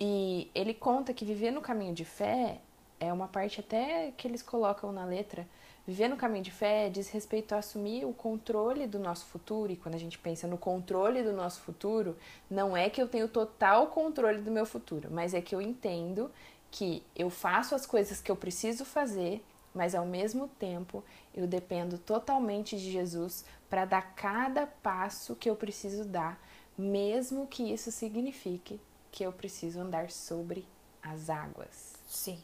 E 0.00 0.50
ele 0.54 0.74
conta 0.74 1.14
que 1.14 1.24
viver 1.24 1.50
no 1.50 1.60
caminho 1.60 1.94
de 1.94 2.04
fé 2.04 2.58
é 3.00 3.12
uma 3.12 3.28
parte 3.28 3.60
até 3.60 4.12
que 4.16 4.26
eles 4.26 4.42
colocam 4.42 4.92
na 4.92 5.04
letra. 5.04 5.46
Viver 5.86 6.08
no 6.08 6.16
caminho 6.16 6.42
de 6.42 6.50
fé 6.50 6.88
diz 6.88 7.10
respeito 7.10 7.54
a 7.54 7.58
assumir 7.58 8.06
o 8.06 8.12
controle 8.12 8.86
do 8.86 8.98
nosso 8.98 9.26
futuro. 9.26 9.70
E 9.70 9.76
quando 9.76 9.94
a 9.94 9.98
gente 9.98 10.18
pensa 10.18 10.46
no 10.46 10.56
controle 10.56 11.22
do 11.22 11.32
nosso 11.32 11.60
futuro, 11.60 12.16
não 12.50 12.74
é 12.74 12.88
que 12.88 13.02
eu 13.02 13.06
tenho 13.06 13.28
total 13.28 13.88
controle 13.88 14.40
do 14.40 14.50
meu 14.50 14.64
futuro, 14.64 15.08
mas 15.10 15.34
é 15.34 15.42
que 15.42 15.54
eu 15.54 15.60
entendo 15.60 16.30
que 16.70 17.04
eu 17.14 17.28
faço 17.28 17.74
as 17.74 17.84
coisas 17.84 18.20
que 18.22 18.30
eu 18.30 18.36
preciso 18.36 18.84
fazer, 18.84 19.44
mas 19.74 19.94
ao 19.94 20.06
mesmo 20.06 20.48
tempo 20.48 21.04
eu 21.34 21.46
dependo 21.46 21.98
totalmente 21.98 22.76
de 22.78 22.90
Jesus 22.90 23.44
para 23.68 23.84
dar 23.84 24.14
cada 24.14 24.66
passo 24.66 25.36
que 25.36 25.50
eu 25.50 25.54
preciso 25.54 26.04
dar, 26.04 26.40
mesmo 26.78 27.46
que 27.46 27.62
isso 27.72 27.92
signifique 27.92 28.80
que 29.12 29.22
eu 29.22 29.32
preciso 29.32 29.80
andar 29.80 30.10
sobre 30.10 30.66
as 31.02 31.28
águas. 31.28 31.94
Sim. 32.08 32.38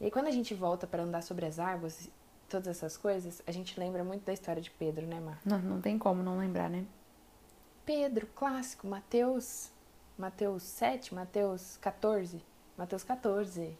E 0.00 0.06
aí, 0.06 0.10
quando 0.10 0.26
a 0.26 0.32
gente 0.32 0.54
volta 0.54 0.86
para 0.86 1.02
andar 1.02 1.22
sobre 1.22 1.46
as 1.46 1.58
águas, 1.58 2.08
todas 2.48 2.68
essas 2.68 2.96
coisas, 2.96 3.42
a 3.46 3.52
gente 3.52 3.78
lembra 3.78 4.04
muito 4.04 4.24
da 4.24 4.32
história 4.32 4.62
de 4.62 4.70
Pedro, 4.70 5.06
né, 5.06 5.20
Mar? 5.20 5.38
Não, 5.44 5.58
não 5.58 5.80
tem 5.80 5.98
como 5.98 6.22
não 6.22 6.38
lembrar, 6.38 6.68
né? 6.68 6.84
Pedro, 7.84 8.26
clássico, 8.34 8.86
Mateus, 8.86 9.70
Mateus 10.16 10.62
7, 10.62 11.14
Mateus 11.14 11.76
14, 11.80 12.40
Mateus 12.76 13.04
14. 13.04 13.76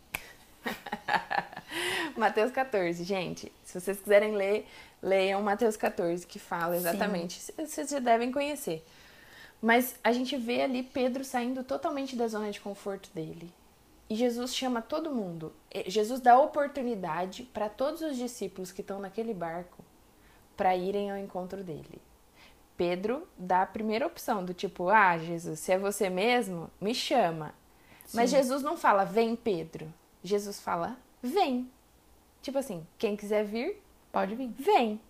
Mateus 2.16 2.52
14, 2.52 3.04
gente. 3.04 3.52
Se 3.64 3.80
vocês 3.80 3.98
quiserem 3.98 4.34
ler, 4.36 4.66
leiam 5.02 5.42
Mateus 5.42 5.76
14, 5.76 6.26
que 6.26 6.38
fala 6.38 6.76
exatamente. 6.76 7.40
Vocês 7.56 7.90
já 7.90 7.98
devem 7.98 8.30
conhecer. 8.30 8.84
Mas 9.60 9.98
a 10.04 10.12
gente 10.12 10.36
vê 10.36 10.62
ali 10.62 10.82
Pedro 10.82 11.24
saindo 11.24 11.64
totalmente 11.64 12.14
da 12.14 12.28
zona 12.28 12.50
de 12.50 12.60
conforto 12.60 13.08
dele. 13.14 13.52
E 14.08 14.14
Jesus 14.14 14.54
chama 14.54 14.82
todo 14.82 15.14
mundo. 15.14 15.52
Jesus 15.86 16.20
dá 16.20 16.38
oportunidade 16.38 17.44
para 17.44 17.68
todos 17.68 18.02
os 18.02 18.16
discípulos 18.16 18.70
que 18.70 18.80
estão 18.82 19.00
naquele 19.00 19.32
barco 19.32 19.82
para 20.56 20.76
irem 20.76 21.10
ao 21.10 21.16
encontro 21.18 21.64
dele. 21.64 22.00
Pedro 22.76 23.26
dá 23.38 23.62
a 23.62 23.66
primeira 23.66 24.06
opção 24.06 24.44
do 24.44 24.52
tipo: 24.52 24.88
"Ah, 24.88 25.16
Jesus, 25.16 25.60
se 25.60 25.72
é 25.72 25.78
você 25.78 26.10
mesmo, 26.10 26.70
me 26.80 26.94
chama". 26.94 27.54
Mas 28.12 28.30
Sim. 28.30 28.36
Jesus 28.36 28.62
não 28.62 28.76
fala: 28.76 29.04
"Vem, 29.04 29.34
Pedro". 29.34 29.92
Jesus 30.22 30.60
fala: 30.60 30.96
"Vem". 31.22 31.70
Tipo 32.42 32.58
assim, 32.58 32.86
quem 32.98 33.16
quiser 33.16 33.44
vir, 33.44 33.82
Pode 34.12 34.34
vir. 34.34 34.48
vem. 34.58 35.00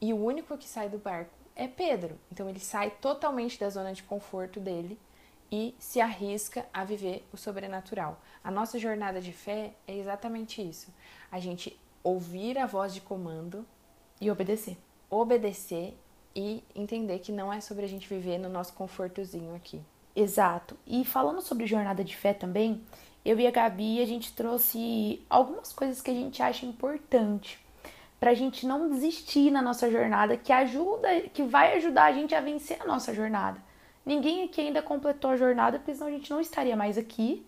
E 0.00 0.12
o 0.12 0.24
único 0.24 0.56
que 0.56 0.68
sai 0.68 0.88
do 0.88 0.98
barco 0.98 1.32
é 1.56 1.66
Pedro. 1.66 2.16
Então 2.30 2.48
ele 2.48 2.60
sai 2.60 2.90
totalmente 3.00 3.58
da 3.58 3.68
zona 3.68 3.92
de 3.92 4.02
conforto 4.04 4.60
dele 4.60 4.96
e 5.50 5.74
se 5.78 6.00
arrisca 6.00 6.66
a 6.72 6.84
viver 6.84 7.26
o 7.32 7.36
sobrenatural. 7.36 8.20
A 8.42 8.50
nossa 8.50 8.78
jornada 8.78 9.20
de 9.20 9.32
fé 9.32 9.74
é 9.86 9.96
exatamente 9.96 10.60
isso. 10.62 10.92
A 11.30 11.38
gente 11.38 11.78
ouvir 12.02 12.58
a 12.58 12.66
voz 12.66 12.94
de 12.94 13.00
comando, 13.00 13.66
E 14.20 14.30
obedecer. 14.30 14.76
obedecer 15.10 15.96
e 16.34 16.62
entender 16.74 17.18
que 17.18 17.32
não 17.32 17.52
é 17.52 17.60
sobre 17.60 17.84
a 17.84 17.88
gente 17.88 18.08
viver 18.08 18.38
no 18.38 18.48
nosso 18.48 18.72
confortozinho 18.74 19.54
aqui. 19.54 19.80
Exato. 20.14 20.76
E 20.86 21.04
falando 21.04 21.40
sobre 21.40 21.66
jornada 21.66 22.02
de 22.02 22.16
fé 22.16 22.32
também, 22.32 22.82
eu 23.24 23.38
e 23.38 23.46
a 23.46 23.50
Gabi, 23.50 24.00
a 24.02 24.06
gente 24.06 24.32
trouxe 24.32 25.24
algumas 25.28 25.72
coisas 25.72 26.00
que 26.00 26.10
a 26.10 26.14
gente 26.14 26.42
acha 26.42 26.66
importante 26.66 27.58
pra 28.18 28.34
gente 28.34 28.66
não 28.66 28.90
desistir 28.90 29.50
na 29.50 29.62
nossa 29.62 29.90
jornada, 29.90 30.36
que 30.36 30.52
ajuda, 30.52 31.20
que 31.32 31.42
vai 31.44 31.76
ajudar 31.76 32.06
a 32.06 32.12
gente 32.12 32.34
a 32.34 32.40
vencer 32.40 32.80
a 32.80 32.86
nossa 32.86 33.14
jornada. 33.14 33.62
Ninguém 34.08 34.42
aqui 34.42 34.62
ainda 34.62 34.80
completou 34.80 35.32
a 35.32 35.36
jornada, 35.36 35.78
porque 35.78 35.92
senão 35.92 36.06
a 36.06 36.10
gente 36.10 36.30
não 36.30 36.40
estaria 36.40 36.74
mais 36.74 36.96
aqui. 36.96 37.44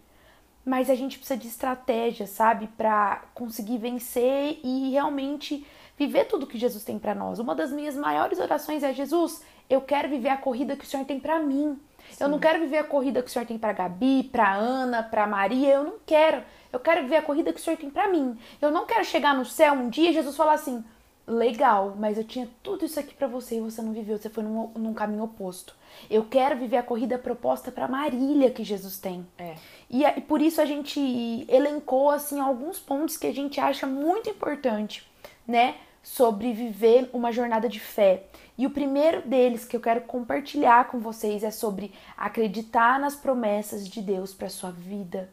Mas 0.63 0.91
a 0.91 0.95
gente 0.95 1.17
precisa 1.17 1.41
de 1.41 1.49
estratégia, 1.49 2.27
sabe, 2.27 2.67
Pra 2.77 3.23
conseguir 3.33 3.79
vencer 3.79 4.61
e 4.63 4.91
realmente 4.91 5.67
viver 5.97 6.27
tudo 6.27 6.47
que 6.47 6.59
Jesus 6.59 6.85
tem 6.85 6.99
pra 6.99 7.15
nós. 7.15 7.39
Uma 7.39 7.55
das 7.55 7.73
minhas 7.73 7.97
maiores 7.97 8.39
orações 8.39 8.83
é: 8.83 8.93
Jesus, 8.93 9.43
eu 9.71 9.81
quero 9.81 10.11
viver 10.11 10.29
a 10.29 10.37
corrida 10.37 10.77
que 10.77 10.85
o 10.85 10.87
Senhor 10.87 11.07
tem 11.07 11.19
pra 11.19 11.41
mim. 11.41 11.81
Eu 12.19 12.29
não 12.29 12.39
quero 12.39 12.61
viver 12.61 12.77
a 12.77 12.85
corrida 12.85 13.23
que 13.23 13.31
o 13.31 13.33
Senhor 13.33 13.47
tem 13.47 13.57
pra 13.57 13.73
Gabi, 13.73 14.25
pra 14.25 14.53
Ana, 14.53 15.03
pra 15.03 15.27
Maria. 15.27 15.77
Eu 15.77 15.85
não 15.85 15.95
quero. 16.05 16.43
Eu 16.71 16.79
quero 16.79 17.05
viver 17.05 17.17
a 17.17 17.23
corrida 17.23 17.55
que 17.55 17.61
o 17.61 17.63
Senhor 17.63 17.79
tem 17.79 17.89
pra 17.89 18.07
mim. 18.09 18.39
Eu 18.61 18.71
não 18.71 18.85
quero 18.85 19.05
chegar 19.07 19.35
no 19.35 19.47
céu 19.47 19.73
um 19.73 19.89
dia 19.89 20.11
e 20.11 20.13
Jesus 20.13 20.37
falar 20.37 20.53
assim: 20.53 20.85
legal, 21.31 21.95
mas 21.99 22.19
eu 22.19 22.25
tinha 22.25 22.49
tudo 22.63 22.85
isso 22.85 22.99
aqui 22.99 23.15
para 23.15 23.29
você 23.29 23.57
e 23.57 23.61
você 23.61 23.81
não 23.81 23.93
viveu, 23.93 24.19
você 24.19 24.29
foi 24.29 24.43
num, 24.43 24.69
num 24.77 24.93
caminho 24.93 25.25
oposto. 25.25 25.75
Eu 26.11 26.25
quero 26.25 26.57
viver 26.57 26.77
a 26.77 26.83
corrida 26.83 27.19
proposta 27.19 27.71
para 27.71 27.89
Marília 27.89 28.51
que 28.51 28.65
Jesus 28.65 28.99
tem. 28.99 29.27
É. 29.39 29.55
E, 29.89 30.05
e 30.05 30.21
por 30.21 30.43
isso 30.43 30.61
a 30.61 30.65
gente 30.65 31.47
elencou 31.49 32.11
assim 32.11 32.41
alguns 32.41 32.79
pontos 32.79 33.17
que 33.17 33.27
a 33.27 33.33
gente 33.33 33.61
acha 33.61 33.87
muito 33.87 34.29
importante, 34.29 35.09
né, 35.47 35.77
sobre 36.03 36.53
viver 36.53 37.09
uma 37.13 37.31
jornada 37.31 37.69
de 37.69 37.79
fé. 37.79 38.25
E 38.59 38.67
o 38.67 38.71
primeiro 38.71 39.27
deles 39.27 39.65
que 39.65 39.77
eu 39.77 39.81
quero 39.81 40.03
compartilhar 40.03 40.89
com 40.89 40.99
vocês 40.99 41.45
é 41.45 41.51
sobre 41.51 41.93
acreditar 42.17 42.99
nas 42.99 43.15
promessas 43.15 43.89
de 43.89 44.03
Deus 44.03 44.35
para 44.35 44.49
sua 44.49 44.71
vida. 44.71 45.31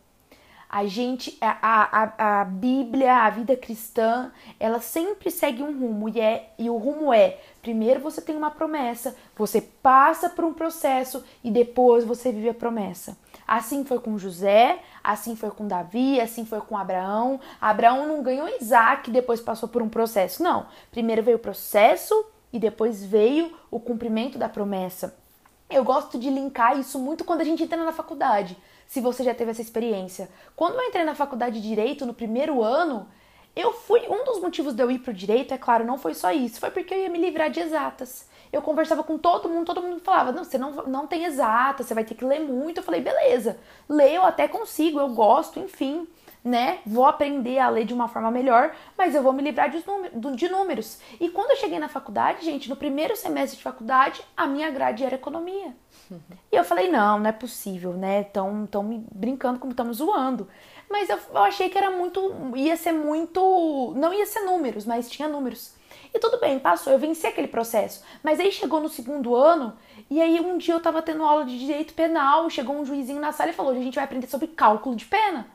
A 0.69 0.85
gente, 0.85 1.37
a, 1.39 1.57
a, 1.61 2.41
a 2.41 2.45
Bíblia, 2.45 3.15
a 3.15 3.29
vida 3.29 3.55
cristã, 3.55 4.31
ela 4.59 4.81
sempre 4.81 5.31
segue 5.31 5.63
um 5.63 5.79
rumo 5.79 6.09
e, 6.09 6.19
é, 6.19 6.51
e 6.59 6.69
o 6.69 6.75
rumo 6.75 7.13
é: 7.13 7.37
primeiro 7.61 8.01
você 8.01 8.21
tem 8.21 8.35
uma 8.35 8.51
promessa, 8.51 9.15
você 9.35 9.61
passa 9.61 10.29
por 10.29 10.43
um 10.43 10.53
processo 10.53 11.23
e 11.41 11.49
depois 11.49 12.03
você 12.03 12.33
vive 12.33 12.49
a 12.49 12.53
promessa. 12.53 13.17
Assim 13.47 13.85
foi 13.85 13.99
com 13.99 14.17
José, 14.17 14.79
assim 15.01 15.37
foi 15.37 15.51
com 15.51 15.65
Davi, 15.65 16.19
assim 16.19 16.45
foi 16.45 16.59
com 16.59 16.77
Abraão. 16.77 17.39
Abraão 17.61 18.05
não 18.05 18.21
ganhou 18.21 18.49
Isaac 18.59 19.09
e 19.09 19.13
depois 19.13 19.39
passou 19.39 19.69
por 19.69 19.81
um 19.81 19.87
processo. 19.87 20.43
Não. 20.43 20.67
Primeiro 20.91 21.23
veio 21.23 21.37
o 21.37 21.39
processo 21.39 22.13
e 22.51 22.59
depois 22.59 23.05
veio 23.05 23.53
o 23.71 23.79
cumprimento 23.79 24.37
da 24.37 24.49
promessa. 24.49 25.15
Eu 25.69 25.85
gosto 25.85 26.19
de 26.19 26.29
linkar 26.29 26.77
isso 26.77 26.99
muito 26.99 27.23
quando 27.23 27.39
a 27.39 27.45
gente 27.45 27.63
entra 27.63 27.77
na 27.77 27.93
faculdade 27.93 28.57
se 28.87 29.01
você 29.01 29.23
já 29.23 29.33
teve 29.33 29.51
essa 29.51 29.61
experiência. 29.61 30.29
Quando 30.55 30.75
eu 30.75 30.87
entrei 30.87 31.03
na 31.03 31.13
faculdade 31.13 31.61
de 31.61 31.67
Direito 31.67 32.05
no 32.05 32.13
primeiro 32.13 32.63
ano, 32.63 33.07
eu 33.55 33.73
fui. 33.73 34.01
Um 34.07 34.23
dos 34.23 34.39
motivos 34.39 34.73
de 34.73 34.81
eu 34.81 34.89
ir 34.89 34.99
pro 34.99 35.13
direito, 35.13 35.53
é 35.53 35.57
claro, 35.57 35.83
não 35.83 35.97
foi 35.97 36.13
só 36.13 36.31
isso, 36.31 36.59
foi 36.59 36.71
porque 36.71 36.93
eu 36.93 36.99
ia 36.99 37.09
me 37.09 37.19
livrar 37.19 37.49
de 37.49 37.59
exatas. 37.59 38.27
Eu 38.53 38.61
conversava 38.61 39.03
com 39.03 39.17
todo 39.17 39.49
mundo, 39.49 39.65
todo 39.65 39.81
mundo 39.81 39.99
falava: 39.99 40.31
não, 40.31 40.43
você 40.43 40.57
não, 40.57 40.71
não 40.85 41.07
tem 41.07 41.25
exata, 41.25 41.83
você 41.83 41.93
vai 41.93 42.03
ter 42.03 42.15
que 42.15 42.23
ler 42.23 42.39
muito. 42.39 42.77
Eu 42.77 42.83
falei: 42.83 43.01
beleza, 43.01 43.59
leio, 43.89 44.21
até 44.23 44.47
consigo, 44.47 44.99
eu 44.99 45.09
gosto, 45.09 45.59
enfim 45.59 46.07
né? 46.47 46.79
Vou 46.85 47.05
aprender 47.05 47.59
a 47.59 47.69
ler 47.69 47.85
de 47.85 47.93
uma 47.93 48.07
forma 48.07 48.31
melhor, 48.31 48.73
mas 48.97 49.13
eu 49.13 49.21
vou 49.21 49.33
me 49.33 49.43
livrar 49.43 49.69
de, 49.69 49.83
de 50.35 50.49
números. 50.49 50.99
E 51.19 51.29
quando 51.29 51.51
eu 51.51 51.57
cheguei 51.57 51.77
na 51.77 51.89
faculdade, 51.89 52.45
gente, 52.45 52.69
no 52.69 52.75
primeiro 52.75 53.15
semestre 53.15 53.57
de 53.57 53.63
faculdade, 53.63 54.21
a 54.35 54.47
minha 54.47 54.69
grade 54.71 55.03
era 55.03 55.15
economia. 55.15 55.75
E 56.51 56.55
eu 56.55 56.63
falei, 56.63 56.89
não, 56.89 57.19
não 57.19 57.29
é 57.29 57.31
possível, 57.31 57.93
né? 57.93 58.21
Estão 58.21 58.65
tão 58.65 58.83
me 58.83 59.05
brincando 59.11 59.59
como 59.59 59.71
estamos 59.71 59.97
zoando. 59.97 60.47
Mas 60.89 61.09
eu, 61.09 61.19
eu 61.33 61.43
achei 61.43 61.69
que 61.69 61.77
era 61.77 61.91
muito. 61.91 62.33
ia 62.55 62.77
ser 62.77 62.93
muito. 62.93 63.93
Não 63.95 64.13
ia 64.13 64.25
ser 64.25 64.41
números, 64.41 64.85
mas 64.85 65.09
tinha 65.09 65.27
números. 65.27 65.75
E 66.13 66.19
tudo 66.19 66.39
bem, 66.39 66.57
passou, 66.57 66.93
eu 66.93 66.99
venci 66.99 67.27
aquele 67.27 67.47
processo. 67.47 68.03
Mas 68.23 68.39
aí 68.39 68.51
chegou 68.51 68.79
no 68.79 68.89
segundo 68.89 69.35
ano, 69.35 69.77
e 70.09 70.21
aí 70.21 70.39
um 70.39 70.57
dia 70.57 70.73
eu 70.73 70.79
tava 70.79 71.01
tendo 71.01 71.23
aula 71.23 71.45
de 71.45 71.59
direito 71.59 71.93
penal, 71.93 72.49
chegou 72.49 72.75
um 72.75 72.85
juizinho 72.85 73.19
na 73.19 73.31
sala 73.31 73.49
e 73.49 73.53
falou: 73.53 73.73
a 73.73 73.75
gente 73.75 73.95
vai 73.95 74.03
aprender 74.03 74.27
sobre 74.27 74.47
cálculo 74.47 74.95
de 74.95 75.05
pena. 75.05 75.47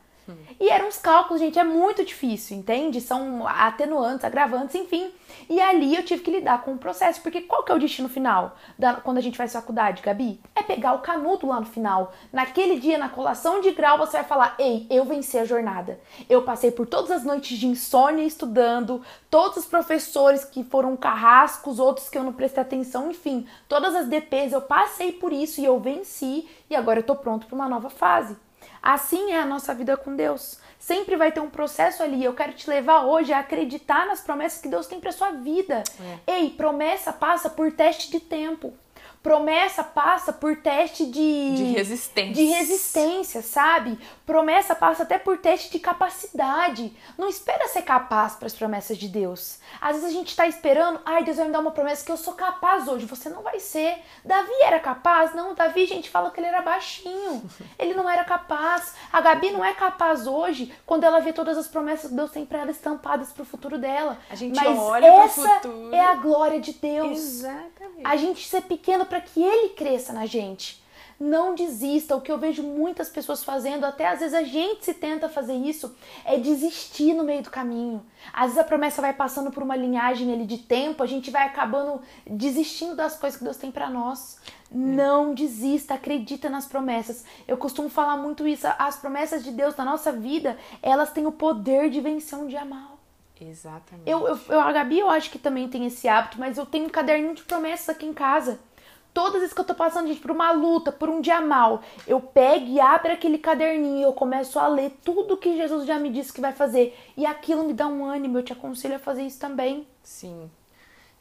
E 0.60 0.68
eram 0.68 0.88
os 0.88 0.98
cálculos, 0.98 1.40
gente, 1.40 1.58
é 1.58 1.64
muito 1.64 2.04
difícil, 2.04 2.56
entende? 2.56 3.00
São 3.00 3.46
atenuantes, 3.46 4.24
agravantes, 4.24 4.74
enfim. 4.74 5.10
E 5.48 5.60
ali 5.60 5.94
eu 5.94 6.04
tive 6.04 6.22
que 6.22 6.30
lidar 6.30 6.62
com 6.62 6.74
o 6.74 6.78
processo, 6.78 7.20
porque 7.20 7.42
qual 7.42 7.64
que 7.64 7.72
é 7.72 7.74
o 7.74 7.78
destino 7.78 8.08
final 8.08 8.56
da, 8.78 8.94
quando 8.94 9.18
a 9.18 9.20
gente 9.20 9.36
faz 9.36 9.52
faculdade, 9.52 10.02
Gabi? 10.02 10.40
É 10.54 10.62
pegar 10.62 10.92
o 10.94 11.00
canudo 11.00 11.46
lá 11.46 11.60
no 11.60 11.66
final. 11.66 12.12
Naquele 12.32 12.78
dia, 12.78 12.98
na 12.98 13.08
colação 13.08 13.60
de 13.60 13.72
grau, 13.72 13.98
você 13.98 14.18
vai 14.18 14.24
falar: 14.24 14.54
Ei, 14.58 14.86
eu 14.88 15.04
venci 15.04 15.36
a 15.36 15.44
jornada. 15.44 15.98
Eu 16.28 16.42
passei 16.42 16.70
por 16.70 16.86
todas 16.86 17.10
as 17.10 17.24
noites 17.24 17.58
de 17.58 17.66
insônia 17.66 18.24
estudando, 18.24 19.02
todos 19.30 19.58
os 19.58 19.66
professores 19.66 20.44
que 20.44 20.62
foram 20.62 20.96
carrascos, 20.96 21.78
outros 21.78 22.08
que 22.08 22.16
eu 22.16 22.22
não 22.22 22.32
prestei 22.32 22.62
atenção, 22.62 23.10
enfim, 23.10 23.46
todas 23.68 23.94
as 23.94 24.06
DPs, 24.06 24.52
eu 24.52 24.62
passei 24.62 25.12
por 25.12 25.32
isso 25.32 25.60
e 25.60 25.64
eu 25.64 25.80
venci, 25.80 26.48
e 26.70 26.76
agora 26.76 27.00
eu 27.00 27.04
tô 27.04 27.16
pronto 27.16 27.46
para 27.46 27.54
uma 27.54 27.68
nova 27.68 27.90
fase. 27.90 28.36
Assim 28.82 29.32
é 29.32 29.40
a 29.40 29.46
nossa 29.46 29.72
vida 29.74 29.96
com 29.96 30.16
Deus. 30.16 30.58
Sempre 30.78 31.14
vai 31.14 31.30
ter 31.30 31.38
um 31.38 31.48
processo 31.48 32.02
ali. 32.02 32.24
Eu 32.24 32.34
quero 32.34 32.52
te 32.52 32.68
levar 32.68 33.04
hoje 33.04 33.32
a 33.32 33.38
acreditar 33.38 34.06
nas 34.06 34.20
promessas 34.20 34.60
que 34.60 34.68
Deus 34.68 34.88
tem 34.88 34.98
para 34.98 35.12
sua 35.12 35.30
vida. 35.30 35.84
É. 36.26 36.38
Ei, 36.38 36.50
promessa 36.50 37.12
passa 37.12 37.48
por 37.48 37.70
teste 37.70 38.10
de 38.10 38.18
tempo. 38.18 38.74
Promessa 39.22 39.84
passa 39.84 40.32
por 40.32 40.56
teste 40.56 41.06
de, 41.06 41.54
de 41.54 41.64
resistência. 41.72 42.34
De 42.34 42.44
resistência, 42.44 43.42
sabe? 43.42 43.98
Promessa 44.26 44.74
passa 44.74 45.04
até 45.04 45.18
por 45.18 45.38
teste 45.38 45.70
de 45.70 45.78
capacidade. 45.78 46.92
Não 47.16 47.28
espera 47.28 47.68
ser 47.68 47.82
capaz 47.82 48.34
para 48.34 48.46
as 48.46 48.54
promessas 48.54 48.98
de 48.98 49.08
Deus. 49.08 49.58
Às 49.80 49.96
vezes 49.96 50.10
a 50.10 50.12
gente 50.12 50.28
está 50.28 50.46
esperando, 50.46 51.00
ai, 51.04 51.22
Deus 51.22 51.36
vai 51.36 51.46
me 51.46 51.52
dar 51.52 51.60
uma 51.60 51.70
promessa 51.70 52.04
que 52.04 52.10
eu 52.10 52.16
sou 52.16 52.34
capaz 52.34 52.88
hoje. 52.88 53.06
Você 53.06 53.28
não 53.28 53.42
vai 53.42 53.60
ser. 53.60 53.98
Davi 54.24 54.52
era 54.62 54.80
capaz? 54.80 55.34
Não, 55.34 55.54
Davi, 55.54 55.86
gente 55.86 56.10
fala 56.10 56.30
que 56.30 56.40
ele 56.40 56.48
era 56.48 56.62
baixinho. 56.62 57.42
Ele 57.78 57.94
não 57.94 58.08
era 58.08 58.24
capaz. 58.24 58.94
A 59.12 59.20
Gabi 59.20 59.50
não 59.50 59.64
é 59.64 59.74
capaz 59.74 60.26
hoje 60.26 60.72
quando 60.86 61.04
ela 61.04 61.20
vê 61.20 61.32
todas 61.32 61.56
as 61.58 61.66
promessas 61.66 62.10
que 62.10 62.16
Deus 62.16 62.30
tem 62.30 62.44
para 62.46 62.60
ela 62.60 62.70
estampadas 62.70 63.32
para 63.32 63.42
o 63.42 63.46
futuro 63.46 63.78
dela. 63.78 64.18
A 64.30 64.34
gente 64.34 64.54
Mas 64.54 64.78
olha 64.78 65.12
para 65.12 65.24
o 65.24 65.28
futuro. 65.28 65.94
É 65.94 66.00
a 66.00 66.14
glória 66.14 66.60
de 66.60 66.72
Deus. 66.72 67.18
Exatamente. 67.18 68.02
A 68.04 68.16
gente 68.16 68.46
ser 68.46 68.62
pequeno 68.62 69.04
para 69.12 69.20
que 69.20 69.42
ele 69.42 69.74
cresça 69.74 70.10
na 70.10 70.24
gente. 70.24 70.82
Não 71.20 71.54
desista. 71.54 72.16
O 72.16 72.20
que 72.22 72.32
eu 72.32 72.38
vejo 72.38 72.62
muitas 72.62 73.10
pessoas 73.10 73.44
fazendo, 73.44 73.84
até 73.84 74.08
às 74.08 74.20
vezes 74.20 74.32
a 74.32 74.42
gente 74.42 74.86
se 74.86 74.94
tenta 74.94 75.28
fazer 75.28 75.52
isso, 75.52 75.94
é 76.24 76.38
desistir 76.38 77.12
no 77.12 77.22
meio 77.22 77.42
do 77.42 77.50
caminho. 77.50 78.02
Às 78.32 78.46
vezes 78.46 78.58
a 78.58 78.64
promessa 78.64 79.02
vai 79.02 79.12
passando 79.12 79.50
por 79.50 79.62
uma 79.62 79.76
linhagem 79.76 80.32
ali 80.32 80.46
de 80.46 80.56
tempo, 80.56 81.02
a 81.02 81.06
gente 81.06 81.30
vai 81.30 81.46
acabando 81.46 82.00
desistindo 82.26 82.96
das 82.96 83.14
coisas 83.14 83.38
que 83.38 83.44
Deus 83.44 83.58
tem 83.58 83.70
para 83.70 83.90
nós. 83.90 84.38
Não 84.70 85.34
desista, 85.34 85.92
acredita 85.92 86.48
nas 86.48 86.64
promessas. 86.64 87.22
Eu 87.46 87.58
costumo 87.58 87.90
falar 87.90 88.16
muito 88.16 88.48
isso. 88.48 88.66
As 88.78 88.96
promessas 88.96 89.44
de 89.44 89.50
Deus 89.50 89.76
na 89.76 89.84
nossa 89.84 90.10
vida, 90.10 90.56
elas 90.80 91.12
têm 91.12 91.26
o 91.26 91.32
poder 91.32 91.90
de 91.90 92.00
vencer 92.00 92.38
um 92.38 92.46
dia 92.46 92.64
mal. 92.64 92.92
Exatamente. 93.48 94.08
Eu, 94.08 94.26
eu, 94.26 94.38
eu, 94.48 94.60
a 94.60 94.72
Gabi, 94.72 95.00
eu 95.00 95.10
acho 95.10 95.30
que 95.30 95.38
também 95.38 95.68
tem 95.68 95.84
esse 95.86 96.08
hábito, 96.08 96.38
mas 96.38 96.58
eu 96.58 96.64
tenho 96.64 96.86
um 96.86 96.90
caderninho 96.90 97.34
de 97.34 97.42
promessas 97.42 97.88
aqui 97.88 98.06
em 98.06 98.14
casa. 98.14 98.58
Todas 99.14 99.42
as 99.42 99.52
que 99.52 99.60
eu 99.60 99.64
tô 99.64 99.74
passando, 99.74 100.08
gente, 100.08 100.20
por 100.20 100.30
uma 100.30 100.52
luta, 100.52 100.90
por 100.90 101.10
um 101.10 101.20
dia 101.20 101.40
mal, 101.40 101.82
eu 102.06 102.20
pego 102.20 102.66
e 102.66 102.80
abro 102.80 103.12
aquele 103.12 103.36
caderninho 103.36 104.04
eu 104.04 104.12
começo 104.12 104.58
a 104.58 104.66
ler 104.66 104.96
tudo 105.04 105.36
que 105.36 105.56
Jesus 105.56 105.86
já 105.86 105.98
me 105.98 106.10
disse 106.10 106.32
que 106.32 106.40
vai 106.40 106.52
fazer. 106.52 106.98
E 107.16 107.26
aquilo 107.26 107.64
me 107.64 107.74
dá 107.74 107.86
um 107.86 108.04
ânimo, 108.04 108.38
eu 108.38 108.42
te 108.42 108.52
aconselho 108.52 108.96
a 108.96 108.98
fazer 108.98 109.22
isso 109.22 109.38
também. 109.38 109.86
Sim. 110.02 110.50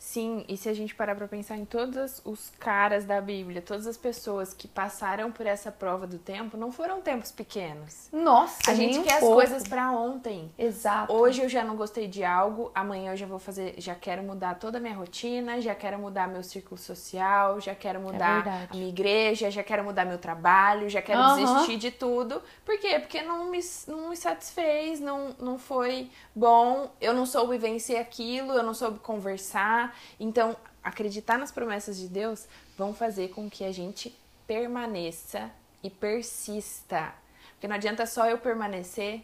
Sim, 0.01 0.43
e 0.49 0.57
se 0.57 0.67
a 0.67 0.73
gente 0.73 0.95
parar 0.95 1.15
para 1.15 1.27
pensar 1.27 1.55
em 1.57 1.63
todos 1.63 2.23
os 2.25 2.51
caras 2.59 3.05
da 3.05 3.21
Bíblia, 3.21 3.61
todas 3.61 3.85
as 3.85 3.95
pessoas 3.95 4.51
que 4.51 4.67
passaram 4.67 5.31
por 5.31 5.45
essa 5.45 5.71
prova 5.71 6.07
do 6.07 6.17
tempo, 6.17 6.57
não 6.57 6.71
foram 6.71 6.99
tempos 7.01 7.31
pequenos. 7.31 8.09
Nossa, 8.11 8.71
a 8.71 8.73
gente 8.73 8.99
quer 9.03 9.13
as 9.13 9.19
coisas 9.19 9.67
para 9.67 9.91
ontem. 9.91 10.51
Exato. 10.57 11.13
Hoje 11.13 11.43
eu 11.43 11.47
já 11.47 11.63
não 11.63 11.75
gostei 11.75 12.07
de 12.07 12.23
algo, 12.23 12.71
amanhã 12.73 13.11
eu 13.11 13.15
já 13.15 13.27
vou 13.27 13.37
fazer, 13.37 13.75
já 13.77 13.93
quero 13.93 14.23
mudar 14.23 14.55
toda 14.55 14.79
a 14.79 14.81
minha 14.81 14.95
rotina, 14.95 15.61
já 15.61 15.75
quero 15.75 15.99
mudar 15.99 16.27
meu 16.27 16.41
círculo 16.41 16.81
social, 16.81 17.61
já 17.61 17.75
quero 17.75 18.01
mudar 18.01 18.47
é 18.47 18.49
a 18.71 18.75
minha 18.75 18.89
igreja, 18.89 19.51
já 19.51 19.61
quero 19.61 19.83
mudar 19.83 20.03
meu 20.03 20.17
trabalho, 20.17 20.89
já 20.89 21.03
quero 21.03 21.21
uhum. 21.21 21.45
desistir 21.45 21.77
de 21.77 21.91
tudo. 21.91 22.41
Por 22.65 22.79
quê? 22.79 22.97
Porque 22.97 23.21
não 23.21 23.51
me, 23.51 23.59
não 23.87 24.09
me 24.09 24.17
satisfez, 24.17 24.99
não, 24.99 25.35
não 25.39 25.59
foi 25.59 26.09
bom, 26.35 26.89
eu 26.99 27.13
não 27.13 27.27
soube 27.27 27.55
vencer 27.59 28.01
aquilo, 28.01 28.53
eu 28.53 28.63
não 28.63 28.73
soube 28.73 28.97
conversar. 28.97 29.90
Então, 30.19 30.55
acreditar 30.83 31.37
nas 31.37 31.51
promessas 31.51 31.97
de 31.97 32.07
Deus 32.07 32.47
vão 32.77 32.93
fazer 32.93 33.29
com 33.29 33.49
que 33.49 33.63
a 33.63 33.71
gente 33.71 34.17
permaneça 34.47 35.51
e 35.83 35.89
persista. 35.89 37.13
Porque 37.53 37.67
não 37.67 37.75
adianta 37.75 38.05
só 38.05 38.27
eu 38.27 38.37
permanecer 38.37 39.23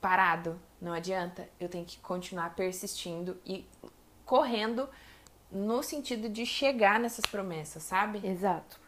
parado, 0.00 0.60
não 0.80 0.92
adianta. 0.92 1.48
Eu 1.58 1.68
tenho 1.68 1.84
que 1.84 1.98
continuar 1.98 2.54
persistindo 2.54 3.40
e 3.44 3.66
correndo 4.24 4.88
no 5.50 5.82
sentido 5.82 6.28
de 6.28 6.46
chegar 6.46 7.00
nessas 7.00 7.26
promessas, 7.26 7.82
sabe? 7.82 8.26
Exato. 8.26 8.78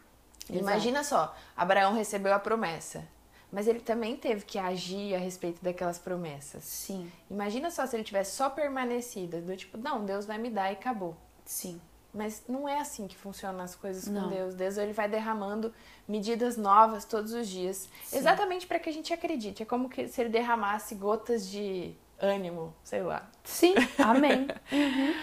Imagina 0.49 0.99
Exato. 0.99 1.31
só, 1.31 1.37
Abraão 1.55 1.93
recebeu 1.93 2.33
a 2.33 2.39
promessa, 2.39 3.07
mas 3.53 3.67
ele 3.67 3.79
também 3.79 4.17
teve 4.17 4.43
que 4.45 4.57
agir 4.57 5.13
a 5.13 5.19
respeito 5.19 5.63
daquelas 5.63 5.99
promessas. 5.99 6.63
Sim. 6.63 7.09
Imagina 7.29 7.69
só 7.69 7.85
se 7.85 7.95
ele 7.95 8.03
tivesse 8.03 8.35
só 8.35 8.49
permanecido, 8.49 9.39
do 9.41 9.55
tipo, 9.55 9.77
não, 9.77 10.03
Deus 10.03 10.25
vai 10.25 10.39
me 10.39 10.49
dar 10.49 10.71
e 10.71 10.73
acabou. 10.73 11.15
Sim. 11.45 11.79
Mas 12.11 12.43
não 12.49 12.67
é 12.67 12.79
assim 12.79 13.07
que 13.07 13.15
funcionam 13.15 13.63
as 13.63 13.75
coisas 13.75 14.07
não. 14.07 14.23
com 14.23 14.29
Deus. 14.29 14.55
Deus 14.55 14.77
ele 14.77 14.91
vai 14.91 15.07
derramando 15.07 15.71
medidas 16.07 16.57
novas 16.57 17.05
todos 17.05 17.31
os 17.31 17.47
dias, 17.47 17.87
Sim. 18.03 18.17
exatamente 18.17 18.65
para 18.65 18.79
que 18.79 18.89
a 18.89 18.93
gente 18.93 19.13
acredite. 19.13 19.61
É 19.61 19.65
como 19.67 19.87
que 19.87 20.07
se 20.07 20.19
ele 20.19 20.31
derramasse 20.31 20.95
gotas 20.95 21.47
de 21.47 21.93
ânimo, 22.19 22.73
sei 22.83 23.03
lá. 23.03 23.29
Sim, 23.43 23.75
amém. 24.03 24.47
uhum. 24.73 25.13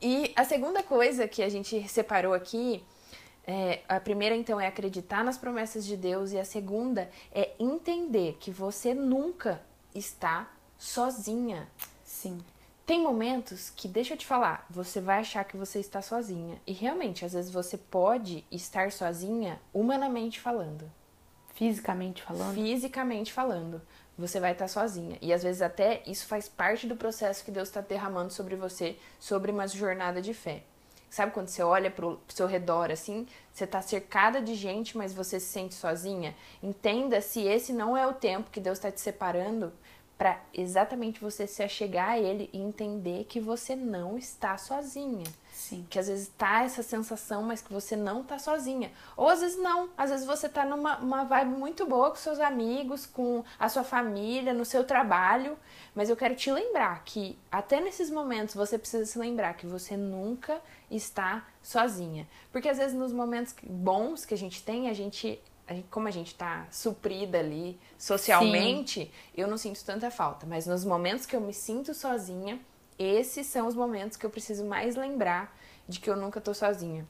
E 0.00 0.32
a 0.36 0.44
segunda 0.44 0.80
coisa 0.80 1.26
que 1.26 1.42
a 1.42 1.48
gente 1.48 1.88
separou 1.88 2.34
aqui, 2.34 2.84
é, 3.46 3.82
a 3.88 4.00
primeira 4.00 4.34
então 4.34 4.60
é 4.60 4.66
acreditar 4.66 5.22
nas 5.22 5.36
promessas 5.36 5.84
de 5.84 5.96
Deus 5.96 6.32
e 6.32 6.38
a 6.38 6.44
segunda 6.44 7.10
é 7.32 7.52
entender 7.58 8.36
que 8.40 8.50
você 8.50 8.94
nunca 8.94 9.60
está 9.94 10.50
sozinha. 10.78 11.68
Sim. 12.02 12.38
Tem 12.86 13.02
momentos 13.02 13.70
que, 13.70 13.88
deixa 13.88 14.12
eu 14.12 14.18
te 14.18 14.26
falar, 14.26 14.66
você 14.68 15.00
vai 15.00 15.20
achar 15.20 15.44
que 15.44 15.56
você 15.56 15.78
está 15.78 16.02
sozinha. 16.02 16.60
E 16.66 16.72
realmente, 16.72 17.24
às 17.24 17.32
vezes 17.32 17.50
você 17.50 17.78
pode 17.78 18.44
estar 18.50 18.92
sozinha, 18.92 19.60
humanamente 19.72 20.38
falando. 20.38 20.90
Fisicamente 21.54 22.22
falando? 22.22 22.54
Fisicamente 22.54 23.32
falando. 23.32 23.80
Você 24.18 24.38
vai 24.38 24.52
estar 24.52 24.68
sozinha. 24.68 25.16
E 25.22 25.32
às 25.32 25.42
vezes 25.42 25.62
até 25.62 26.02
isso 26.06 26.26
faz 26.26 26.48
parte 26.48 26.86
do 26.86 26.96
processo 26.96 27.44
que 27.44 27.50
Deus 27.50 27.68
está 27.68 27.80
derramando 27.80 28.32
sobre 28.32 28.54
você, 28.54 28.98
sobre 29.18 29.50
uma 29.50 29.66
jornada 29.66 30.20
de 30.20 30.34
fé. 30.34 30.62
Sabe 31.14 31.30
quando 31.30 31.46
você 31.46 31.62
olha 31.62 31.92
pro 31.92 32.18
seu 32.26 32.44
redor 32.44 32.90
assim, 32.90 33.24
você 33.52 33.64
tá 33.64 33.80
cercada 33.80 34.42
de 34.42 34.52
gente, 34.56 34.98
mas 34.98 35.14
você 35.14 35.38
se 35.38 35.46
sente 35.46 35.72
sozinha? 35.72 36.34
Entenda 36.60 37.20
se 37.20 37.40
esse 37.40 37.72
não 37.72 37.96
é 37.96 38.04
o 38.04 38.12
tempo 38.12 38.50
que 38.50 38.58
Deus 38.58 38.78
está 38.78 38.90
te 38.90 39.00
separando 39.00 39.72
para 40.16 40.40
exatamente 40.52 41.20
você 41.20 41.46
se 41.46 41.62
achegar 41.62 42.10
a 42.10 42.18
ele 42.18 42.48
e 42.52 42.60
entender 42.60 43.24
que 43.24 43.40
você 43.40 43.74
não 43.74 44.16
está 44.16 44.56
sozinha. 44.56 45.24
Sim. 45.52 45.86
Que 45.88 45.98
às 45.98 46.08
vezes 46.08 46.28
tá 46.36 46.62
essa 46.62 46.82
sensação, 46.82 47.42
mas 47.42 47.62
que 47.62 47.72
você 47.72 47.96
não 47.96 48.22
tá 48.22 48.38
sozinha. 48.38 48.92
Ou 49.16 49.28
às 49.28 49.40
vezes 49.40 49.56
não, 49.56 49.88
às 49.96 50.10
vezes 50.10 50.26
você 50.26 50.48
tá 50.48 50.64
numa 50.64 50.98
uma 50.98 51.24
vibe 51.24 51.56
muito 51.56 51.86
boa 51.86 52.10
com 52.10 52.16
seus 52.16 52.38
amigos, 52.38 53.06
com 53.06 53.44
a 53.58 53.68
sua 53.68 53.84
família, 53.84 54.52
no 54.52 54.64
seu 54.64 54.84
trabalho, 54.84 55.56
mas 55.94 56.10
eu 56.10 56.16
quero 56.16 56.34
te 56.34 56.50
lembrar 56.50 57.02
que 57.04 57.38
até 57.50 57.80
nesses 57.80 58.10
momentos 58.10 58.54
você 58.54 58.78
precisa 58.78 59.06
se 59.06 59.18
lembrar 59.18 59.54
que 59.54 59.66
você 59.66 59.96
nunca 59.96 60.60
está 60.90 61.46
sozinha. 61.62 62.28
Porque 62.52 62.68
às 62.68 62.78
vezes 62.78 62.94
nos 62.94 63.12
momentos 63.12 63.54
bons 63.62 64.24
que 64.24 64.34
a 64.34 64.38
gente 64.38 64.62
tem, 64.62 64.88
a 64.88 64.94
gente 64.94 65.40
como 65.90 66.08
a 66.08 66.10
gente 66.10 66.34
tá 66.34 66.66
suprida 66.70 67.38
ali 67.38 67.78
socialmente, 67.98 69.04
Sim. 69.04 69.10
eu 69.34 69.48
não 69.48 69.56
sinto 69.56 69.82
tanta 69.84 70.10
falta. 70.10 70.46
Mas 70.46 70.66
nos 70.66 70.84
momentos 70.84 71.24
que 71.24 71.34
eu 71.34 71.40
me 71.40 71.54
sinto 71.54 71.94
sozinha, 71.94 72.60
esses 72.98 73.46
são 73.46 73.66
os 73.66 73.74
momentos 73.74 74.16
que 74.16 74.26
eu 74.26 74.30
preciso 74.30 74.64
mais 74.64 74.94
lembrar 74.94 75.56
de 75.88 76.00
que 76.00 76.08
eu 76.08 76.16
nunca 76.16 76.40
tô 76.40 76.52
sozinha. 76.52 77.06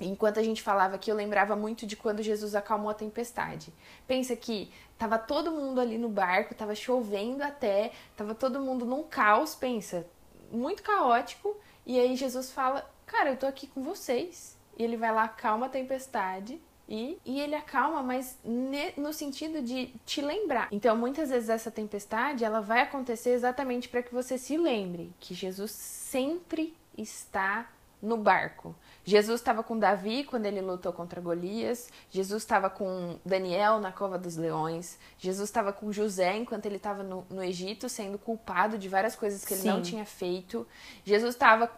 Enquanto 0.00 0.38
a 0.38 0.42
gente 0.42 0.62
falava 0.62 0.96
aqui, 0.96 1.10
eu 1.10 1.14
lembrava 1.14 1.54
muito 1.54 1.86
de 1.86 1.96
quando 1.96 2.22
Jesus 2.22 2.54
acalmou 2.54 2.90
a 2.90 2.94
tempestade. 2.94 3.72
Pensa 4.06 4.34
que 4.34 4.70
tava 4.98 5.18
todo 5.18 5.52
mundo 5.52 5.80
ali 5.80 5.98
no 5.98 6.08
barco, 6.08 6.54
tava 6.54 6.74
chovendo 6.74 7.42
até, 7.42 7.92
tava 8.16 8.34
todo 8.34 8.60
mundo 8.60 8.84
num 8.84 9.02
caos, 9.02 9.54
pensa, 9.54 10.06
muito 10.50 10.82
caótico. 10.82 11.56
E 11.84 12.00
aí 12.00 12.16
Jesus 12.16 12.50
fala: 12.50 12.88
Cara, 13.06 13.30
eu 13.30 13.36
tô 13.36 13.46
aqui 13.46 13.66
com 13.66 13.82
vocês. 13.82 14.56
E 14.78 14.82
ele 14.82 14.96
vai 14.96 15.12
lá, 15.12 15.24
acalma 15.24 15.66
a 15.66 15.68
tempestade 15.68 16.60
e, 16.88 17.18
e 17.24 17.40
ele 17.40 17.54
acalma, 17.54 18.02
mas 18.02 18.38
ne, 18.44 18.92
no 18.96 19.12
sentido 19.12 19.62
de 19.62 19.94
te 20.04 20.20
lembrar. 20.20 20.68
Então, 20.70 20.96
muitas 20.96 21.30
vezes 21.30 21.48
essa 21.48 21.70
tempestade, 21.70 22.44
ela 22.44 22.60
vai 22.60 22.80
acontecer 22.80 23.30
exatamente 23.30 23.88
para 23.88 24.02
que 24.02 24.12
você 24.12 24.36
se 24.36 24.56
lembre 24.56 25.12
que 25.18 25.34
Jesus 25.34 25.70
sempre 25.70 26.76
está 26.96 27.68
no 28.02 28.16
barco. 28.16 28.74
Jesus 29.04 29.40
estava 29.40 29.62
com 29.62 29.78
Davi 29.78 30.24
quando 30.24 30.46
ele 30.46 30.60
lutou 30.60 30.92
contra 30.92 31.20
Golias. 31.20 31.88
Jesus 32.10 32.42
estava 32.42 32.68
com 32.68 33.18
Daniel 33.24 33.78
na 33.78 33.92
cova 33.92 34.18
dos 34.18 34.36
leões. 34.36 34.98
Jesus 35.18 35.48
estava 35.48 35.72
com 35.72 35.92
José 35.92 36.36
enquanto 36.36 36.66
ele 36.66 36.76
estava 36.76 37.02
no, 37.04 37.24
no, 37.30 37.42
Egito, 37.42 37.88
sendo 37.88 38.18
culpado 38.18 38.76
de 38.76 38.88
várias 38.88 39.14
coisas 39.14 39.44
que 39.44 39.54
ele 39.54 39.62
Sim. 39.62 39.68
não 39.68 39.82
tinha 39.82 40.04
feito. 40.04 40.66
Jesus 41.04 41.34
estava 41.34 41.70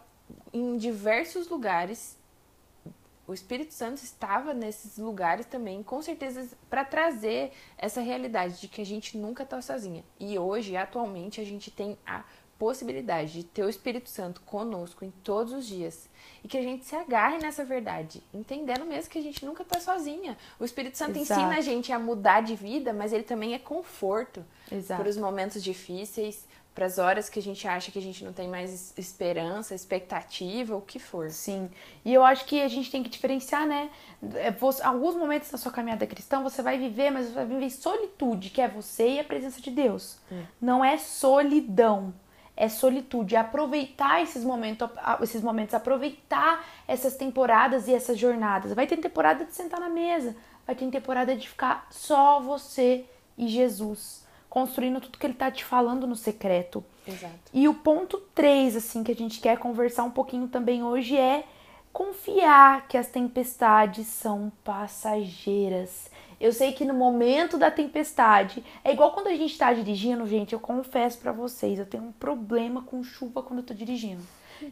em 0.53 0.79
diversos 0.79 1.49
lugares 1.49 2.17
o 3.27 3.33
Espírito 3.33 3.73
Santo 3.73 4.03
estava 4.03 4.53
nesses 4.53 4.99
lugares 4.99 5.47
também, 5.47 5.83
com 5.83 6.03
certeza, 6.03 6.57
para 6.69 6.85
trazer 6.85 7.53
essa 7.79 8.01
realidade 8.01 8.61
de 8.61 8.69
que 8.69 8.83
a 8.83 8.87
gente 8.87 9.17
nunca 9.17 9.45
está 9.45 9.61
sozinha. 9.63 10.05
E 10.21 10.39
hoje, 10.39 10.77
atualmente, 10.77 11.41
a 11.41 11.45
gente 11.45 11.71
tem 11.71 11.99
a 12.07 12.25
possibilidade 12.59 13.33
de 13.33 13.45
ter 13.45 13.65
o 13.65 13.69
Espírito 13.69 14.09
Santo 14.09 14.41
conosco 14.43 15.05
em 15.05 15.11
todos 15.23 15.53
os 15.53 15.67
dias 15.67 16.09
e 16.43 16.49
que 16.49 16.59
a 16.59 16.63
gente 16.63 16.85
se 16.85 16.95
agarre 16.95 17.39
nessa 17.39 17.65
verdade, 17.65 18.23
entendendo 18.33 18.85
mesmo 18.85 19.11
que 19.11 19.19
a 19.19 19.23
gente 19.23 19.45
nunca 19.45 19.63
está 19.63 19.81
sozinha. 19.81 20.37
O 20.59 20.65
Espírito 20.65 20.97
Santo 20.97 21.19
Exato. 21.19 21.41
ensina 21.41 21.59
a 21.59 21.61
gente 21.61 21.93
a 21.93 21.99
mudar 21.99 22.43
de 22.43 22.55
vida, 22.55 22.93
mas 22.93 23.13
ele 23.13 23.25
também 23.25 23.55
é 23.55 23.59
conforto 23.59 24.45
para 24.89 25.09
os 25.09 25.17
momentos 25.17 25.63
difíceis, 25.63 26.47
para 26.75 26.87
as 26.87 26.99
horas 26.99 27.29
que 27.29 27.39
a 27.39 27.43
gente 27.43 27.69
acha 27.69 27.93
que 27.93 27.99
a 27.99 28.03
gente 28.03 28.25
não 28.25 28.33
tem 28.33 28.49
mais 28.49 28.93
esperança, 28.99 29.75
expectativa, 29.75 30.77
o 30.77 30.81
que 30.81 30.99
for. 30.99 31.31
Sim. 31.31 31.71
E 32.05 32.13
eu 32.13 32.25
acho 32.25 32.45
que 32.47 32.61
a 32.61 32.69
gente 32.69 32.91
tem 32.91 33.03
que 33.03 33.09
diferenciar, 33.09 33.65
né? 33.65 33.91
É, 34.35 34.53
alguns 34.83 35.15
momentos 35.15 35.51
da 35.51 35.57
sua 35.57 35.71
caminhada 35.71 36.05
cristã 36.07 36.43
você 36.43 36.63
vai 36.63 36.77
viver, 36.77 37.11
mas 37.11 37.27
você 37.27 37.33
vai 37.33 37.47
viver 37.47 37.71
solitude, 37.71 38.51
que 38.51 38.61
é 38.61 38.67
você 38.67 39.09
e 39.11 39.21
a 39.21 39.25
presença 39.25 39.61
de 39.61 39.71
Deus. 39.71 40.19
Hum. 40.33 40.43
Não 40.61 40.85
é 40.85 40.99
solidão. 40.99 42.13
É 42.57 42.69
solitude, 42.69 43.35
é 43.35 43.39
aproveitar 43.39 44.23
esses 44.23 44.45
momentos, 44.45 44.89
esses 45.23 45.43
momentos, 45.43 45.75
aproveitar 45.75 46.65
essas 46.87 47.17
temporadas 47.17 47.89
e 47.89 47.95
essas 47.95 48.19
jornadas. 48.19 48.73
Vai 48.73 48.87
ter 48.87 48.97
temporada 48.97 49.45
de 49.45 49.53
sentar 49.53 49.81
na 49.81 49.89
mesa, 49.89 50.37
vai 50.67 50.77
ter 50.77 50.89
temporada 50.91 51.35
de 51.35 51.49
ficar 51.49 51.87
só 51.91 52.41
você 52.41 53.05
e 53.37 53.49
Jesus 53.49 54.25
construindo 54.55 55.01
tudo 55.01 55.19
que 55.19 55.27
ele 55.27 55.35
tá 55.35 55.51
te 55.51 55.65
falando 55.65 56.07
no 56.07 56.15
secreto. 56.15 56.85
Exato. 57.05 57.35
E 57.53 57.67
o 57.67 57.75
ponto 57.75 58.19
3, 58.37 58.77
assim, 58.77 59.03
que 59.03 59.11
a 59.11 59.15
gente 59.15 59.41
quer 59.41 59.59
conversar 59.59 60.05
um 60.05 60.13
pouquinho 60.13 60.47
também 60.47 60.81
hoje 60.81 61.17
é 61.17 61.45
confiar 61.93 62.87
que 62.87 62.97
as 62.97 63.09
tempestades 63.09 64.07
são 64.07 64.53
passageiras. 64.63 66.09
Eu 66.41 66.53
sei 66.53 66.73
que 66.73 66.85
no 66.85 66.95
momento 66.95 67.57
da 67.57 67.71
tempestade, 67.71 68.65
é 68.85 68.93
igual 68.93 69.13
quando 69.13 69.29
a 69.29 69.35
gente 69.35 69.57
tá 69.57 69.73
dirigindo, 69.73 70.27
gente, 70.27 70.53
eu 70.53 70.61
confesso 70.61 71.19
para 71.19 71.33
vocês, 71.33 71.79
eu 71.79 71.87
tenho 71.87 72.05
um 72.05 72.13
problema 72.13 72.83
com 72.83 73.03
chuva 73.03 73.43
quando 73.43 73.61
eu 73.61 73.67
tô 73.67 73.75
dirigindo. 73.75 74.23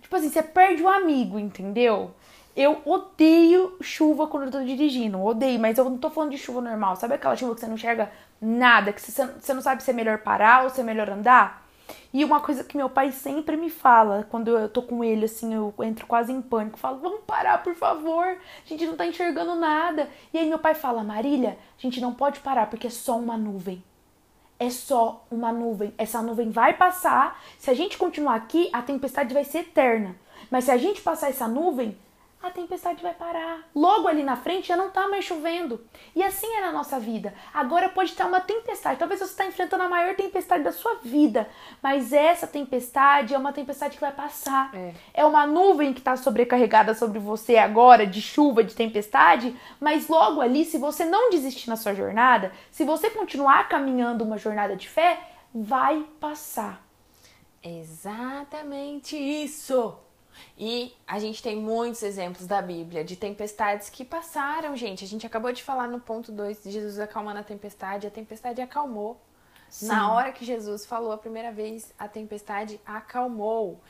Tipo 0.00 0.14
assim, 0.16 0.28
você 0.28 0.42
perde 0.42 0.82
o 0.82 0.86
um 0.86 0.88
amigo, 0.88 1.38
entendeu? 1.38 2.12
Eu 2.54 2.82
odeio 2.84 3.76
chuva 3.80 4.26
quando 4.26 4.44
eu 4.44 4.50
tô 4.50 4.62
dirigindo, 4.62 5.22
odeio, 5.22 5.58
mas 5.58 5.78
eu 5.78 5.84
não 5.84 5.96
tô 5.96 6.10
falando 6.10 6.32
de 6.32 6.38
chuva 6.38 6.60
normal. 6.60 6.96
Sabe 6.96 7.14
aquela 7.14 7.34
chuva 7.34 7.54
que 7.54 7.60
você 7.60 7.66
não 7.66 7.74
enxerga 7.74 8.12
nada, 8.40 8.92
que 8.92 9.00
você 9.00 9.54
não 9.54 9.62
sabe 9.62 9.82
se 9.82 9.90
é 9.90 9.94
melhor 9.94 10.18
parar 10.18 10.64
ou 10.64 10.70
se 10.70 10.80
é 10.80 10.84
melhor 10.84 11.08
andar? 11.08 11.61
E 12.12 12.24
uma 12.24 12.40
coisa 12.40 12.64
que 12.64 12.76
meu 12.76 12.88
pai 12.88 13.12
sempre 13.12 13.56
me 13.56 13.70
fala, 13.70 14.26
quando 14.30 14.48
eu 14.48 14.68
tô 14.68 14.82
com 14.82 15.02
ele, 15.02 15.24
assim, 15.24 15.54
eu 15.54 15.74
entro 15.80 16.06
quase 16.06 16.32
em 16.32 16.42
pânico, 16.42 16.78
falo, 16.78 16.98
vamos 16.98 17.20
parar, 17.26 17.62
por 17.62 17.74
favor, 17.74 18.24
a 18.26 18.68
gente 18.68 18.86
não 18.86 18.96
tá 18.96 19.06
enxergando 19.06 19.54
nada. 19.54 20.08
E 20.32 20.38
aí 20.38 20.48
meu 20.48 20.58
pai 20.58 20.74
fala, 20.74 21.02
Marília, 21.02 21.58
a 21.76 21.80
gente 21.80 22.00
não 22.00 22.12
pode 22.12 22.40
parar 22.40 22.68
porque 22.68 22.86
é 22.86 22.90
só 22.90 23.18
uma 23.18 23.36
nuvem. 23.36 23.82
É 24.58 24.70
só 24.70 25.24
uma 25.28 25.52
nuvem. 25.52 25.92
Essa 25.98 26.22
nuvem 26.22 26.50
vai 26.50 26.74
passar. 26.74 27.42
Se 27.58 27.68
a 27.68 27.74
gente 27.74 27.98
continuar 27.98 28.36
aqui, 28.36 28.70
a 28.72 28.80
tempestade 28.80 29.34
vai 29.34 29.42
ser 29.42 29.58
eterna. 29.58 30.14
Mas 30.50 30.64
se 30.64 30.70
a 30.70 30.76
gente 30.76 31.00
passar 31.00 31.30
essa 31.30 31.48
nuvem, 31.48 31.98
a 32.42 32.50
tempestade 32.50 33.02
vai 33.02 33.14
parar. 33.14 33.60
Logo 33.74 34.08
ali 34.08 34.24
na 34.24 34.36
frente 34.36 34.68
já 34.68 34.76
não 34.76 34.90
tá 34.90 35.06
mais 35.06 35.24
chovendo. 35.24 35.80
E 36.14 36.22
assim 36.22 36.46
é 36.54 36.60
na 36.60 36.72
nossa 36.72 36.98
vida. 36.98 37.32
Agora 37.54 37.88
pode 37.88 38.10
estar 38.10 38.26
uma 38.26 38.40
tempestade. 38.40 38.98
Talvez 38.98 39.20
você 39.20 39.26
está 39.26 39.46
enfrentando 39.46 39.84
a 39.84 39.88
maior 39.88 40.16
tempestade 40.16 40.64
da 40.64 40.72
sua 40.72 40.96
vida. 40.96 41.48
Mas 41.80 42.12
essa 42.12 42.46
tempestade 42.46 43.32
é 43.32 43.38
uma 43.38 43.52
tempestade 43.52 43.94
que 43.94 44.00
vai 44.00 44.12
passar. 44.12 44.74
É, 44.74 44.94
é 45.14 45.24
uma 45.24 45.46
nuvem 45.46 45.92
que 45.92 46.00
está 46.00 46.16
sobrecarregada 46.16 46.94
sobre 46.94 47.20
você 47.20 47.56
agora, 47.56 48.06
de 48.06 48.20
chuva, 48.20 48.64
de 48.64 48.74
tempestade. 48.74 49.56
Mas 49.78 50.08
logo 50.08 50.40
ali, 50.40 50.64
se 50.64 50.78
você 50.78 51.04
não 51.04 51.30
desistir 51.30 51.68
na 51.68 51.76
sua 51.76 51.94
jornada, 51.94 52.52
se 52.70 52.84
você 52.84 53.08
continuar 53.08 53.68
caminhando 53.68 54.24
uma 54.24 54.36
jornada 54.36 54.74
de 54.74 54.88
fé, 54.88 55.20
vai 55.54 56.04
passar. 56.18 56.84
Exatamente 57.62 59.16
isso. 59.16 59.96
E 60.56 60.94
a 61.06 61.18
gente 61.18 61.42
tem 61.42 61.56
muitos 61.56 62.02
exemplos 62.02 62.46
da 62.46 62.60
Bíblia 62.62 63.04
de 63.04 63.16
tempestades 63.16 63.90
que 63.90 64.04
passaram, 64.04 64.76
gente. 64.76 65.04
A 65.04 65.08
gente 65.08 65.26
acabou 65.26 65.52
de 65.52 65.62
falar 65.62 65.88
no 65.88 66.00
ponto 66.00 66.32
2 66.32 66.64
de 66.64 66.70
Jesus 66.70 66.98
acalmando 66.98 67.40
a 67.40 67.44
tempestade, 67.44 68.06
a 68.06 68.10
tempestade 68.10 68.60
acalmou. 68.60 69.20
Sim. 69.68 69.86
Na 69.86 70.12
hora 70.12 70.32
que 70.32 70.44
Jesus 70.44 70.84
falou 70.84 71.12
a 71.12 71.18
primeira 71.18 71.50
vez, 71.50 71.94
a 71.98 72.06
tempestade 72.06 72.78
acalmou. 72.84 73.80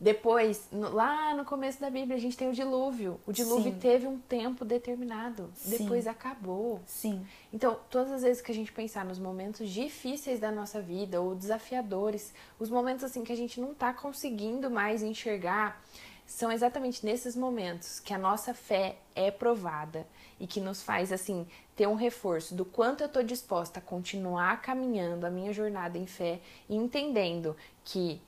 Depois, 0.00 0.66
no, 0.72 0.94
lá 0.94 1.34
no 1.34 1.44
começo 1.44 1.78
da 1.78 1.90
Bíblia, 1.90 2.16
a 2.16 2.20
gente 2.20 2.34
tem 2.34 2.48
o 2.48 2.54
dilúvio. 2.54 3.20
O 3.26 3.32
dilúvio 3.32 3.70
Sim. 3.70 3.78
teve 3.78 4.06
um 4.06 4.18
tempo 4.18 4.64
determinado. 4.64 5.50
Sim. 5.54 5.76
Depois 5.76 6.06
acabou. 6.06 6.80
Sim. 6.86 7.26
Então, 7.52 7.78
todas 7.90 8.10
as 8.10 8.22
vezes 8.22 8.40
que 8.40 8.50
a 8.50 8.54
gente 8.54 8.72
pensar 8.72 9.04
nos 9.04 9.18
momentos 9.18 9.68
difíceis 9.68 10.40
da 10.40 10.50
nossa 10.50 10.80
vida 10.80 11.20
ou 11.20 11.34
desafiadores, 11.34 12.32
os 12.58 12.70
momentos 12.70 13.04
assim 13.04 13.22
que 13.22 13.32
a 13.32 13.36
gente 13.36 13.60
não 13.60 13.72
está 13.72 13.92
conseguindo 13.92 14.70
mais 14.70 15.02
enxergar, 15.02 15.82
são 16.26 16.50
exatamente 16.50 17.04
nesses 17.04 17.36
momentos 17.36 18.00
que 18.00 18.14
a 18.14 18.18
nossa 18.18 18.54
fé 18.54 18.96
é 19.14 19.30
provada 19.30 20.06
e 20.38 20.46
que 20.46 20.60
nos 20.60 20.80
faz 20.80 21.12
assim 21.12 21.46
ter 21.76 21.86
um 21.86 21.96
reforço 21.96 22.54
do 22.54 22.64
quanto 22.64 23.02
eu 23.02 23.06
estou 23.06 23.22
disposta 23.22 23.80
a 23.80 23.82
continuar 23.82 24.62
caminhando 24.62 25.26
a 25.26 25.30
minha 25.30 25.52
jornada 25.52 25.98
em 25.98 26.06
fé 26.06 26.40
e 26.68 26.76
entendendo 26.76 27.54
que 27.84 28.22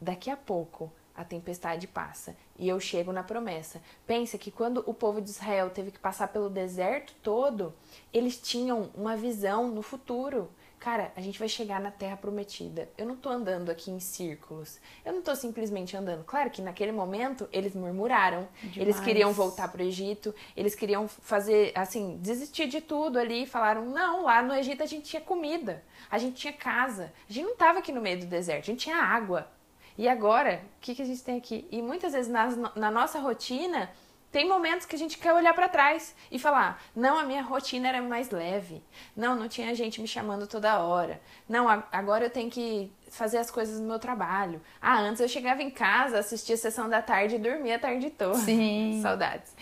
daqui 0.00 0.28
a 0.28 0.36
pouco 0.36 0.92
a 1.16 1.24
tempestade 1.24 1.86
passa 1.86 2.36
e 2.58 2.68
eu 2.68 2.78
chego 2.80 3.12
na 3.12 3.22
promessa. 3.22 3.80
Pensa 4.06 4.36
que 4.38 4.50
quando 4.50 4.82
o 4.86 4.94
povo 4.94 5.20
de 5.20 5.30
Israel 5.30 5.70
teve 5.70 5.90
que 5.90 5.98
passar 5.98 6.28
pelo 6.28 6.50
deserto 6.50 7.14
todo, 7.22 7.74
eles 8.12 8.40
tinham 8.40 8.90
uma 8.94 9.16
visão 9.16 9.68
no 9.68 9.82
futuro. 9.82 10.50
Cara, 10.84 11.10
a 11.16 11.20
gente 11.22 11.38
vai 11.38 11.48
chegar 11.48 11.80
na 11.80 11.90
terra 11.90 12.14
prometida. 12.14 12.90
Eu 12.98 13.06
não 13.06 13.16
tô 13.16 13.30
andando 13.30 13.70
aqui 13.70 13.90
em 13.90 13.98
círculos. 13.98 14.78
Eu 15.02 15.14
não 15.14 15.22
tô 15.22 15.34
simplesmente 15.34 15.96
andando. 15.96 16.24
Claro 16.24 16.50
que 16.50 16.60
naquele 16.60 16.92
momento 16.92 17.48
eles 17.50 17.74
murmuraram. 17.74 18.46
Demais. 18.60 18.76
Eles 18.76 19.00
queriam 19.00 19.32
voltar 19.32 19.68
pro 19.68 19.82
Egito. 19.82 20.34
Eles 20.54 20.74
queriam 20.74 21.08
fazer, 21.08 21.72
assim, 21.74 22.18
desistir 22.20 22.66
de 22.68 22.82
tudo 22.82 23.18
ali. 23.18 23.46
Falaram: 23.46 23.86
não, 23.86 24.24
lá 24.24 24.42
no 24.42 24.52
Egito 24.52 24.82
a 24.82 24.86
gente 24.86 25.08
tinha 25.08 25.22
comida. 25.22 25.82
A 26.10 26.18
gente 26.18 26.36
tinha 26.36 26.52
casa. 26.52 27.10
A 27.26 27.32
gente 27.32 27.46
não 27.46 27.56
tava 27.56 27.78
aqui 27.78 27.90
no 27.90 28.02
meio 28.02 28.20
do 28.20 28.26
deserto. 28.26 28.64
A 28.64 28.66
gente 28.66 28.80
tinha 28.80 28.96
água. 28.96 29.48
E 29.96 30.08
agora, 30.08 30.62
o 30.76 30.80
que, 30.80 30.94
que 30.94 31.02
a 31.02 31.04
gente 31.04 31.22
tem 31.22 31.38
aqui? 31.38 31.66
E 31.70 31.80
muitas 31.80 32.12
vezes 32.12 32.30
na, 32.30 32.48
na 32.74 32.90
nossa 32.90 33.18
rotina 33.20 33.90
tem 34.34 34.48
momentos 34.48 34.84
que 34.84 34.96
a 34.96 34.98
gente 34.98 35.16
quer 35.16 35.32
olhar 35.32 35.54
para 35.54 35.68
trás 35.68 36.12
e 36.28 36.40
falar: 36.40 36.82
não, 36.96 37.16
a 37.16 37.22
minha 37.22 37.40
rotina 37.40 37.86
era 37.86 38.02
mais 38.02 38.30
leve. 38.30 38.82
Não, 39.16 39.36
não 39.36 39.46
tinha 39.46 39.72
gente 39.76 40.00
me 40.00 40.08
chamando 40.08 40.48
toda 40.48 40.80
hora. 40.80 41.20
Não, 41.48 41.68
agora 41.92 42.24
eu 42.24 42.30
tenho 42.30 42.50
que 42.50 42.90
fazer 43.08 43.38
as 43.38 43.48
coisas 43.48 43.78
no 43.78 43.86
meu 43.86 44.00
trabalho. 44.00 44.60
Ah, 44.82 44.98
antes 44.98 45.20
eu 45.20 45.28
chegava 45.28 45.62
em 45.62 45.70
casa, 45.70 46.18
assistia 46.18 46.56
a 46.56 46.58
sessão 46.58 46.88
da 46.88 47.00
tarde 47.00 47.36
e 47.36 47.38
dormia 47.38 47.76
a 47.76 47.78
tarde 47.78 48.10
toda. 48.10 48.34
Sim. 48.38 48.98
Saudades. 49.06 49.54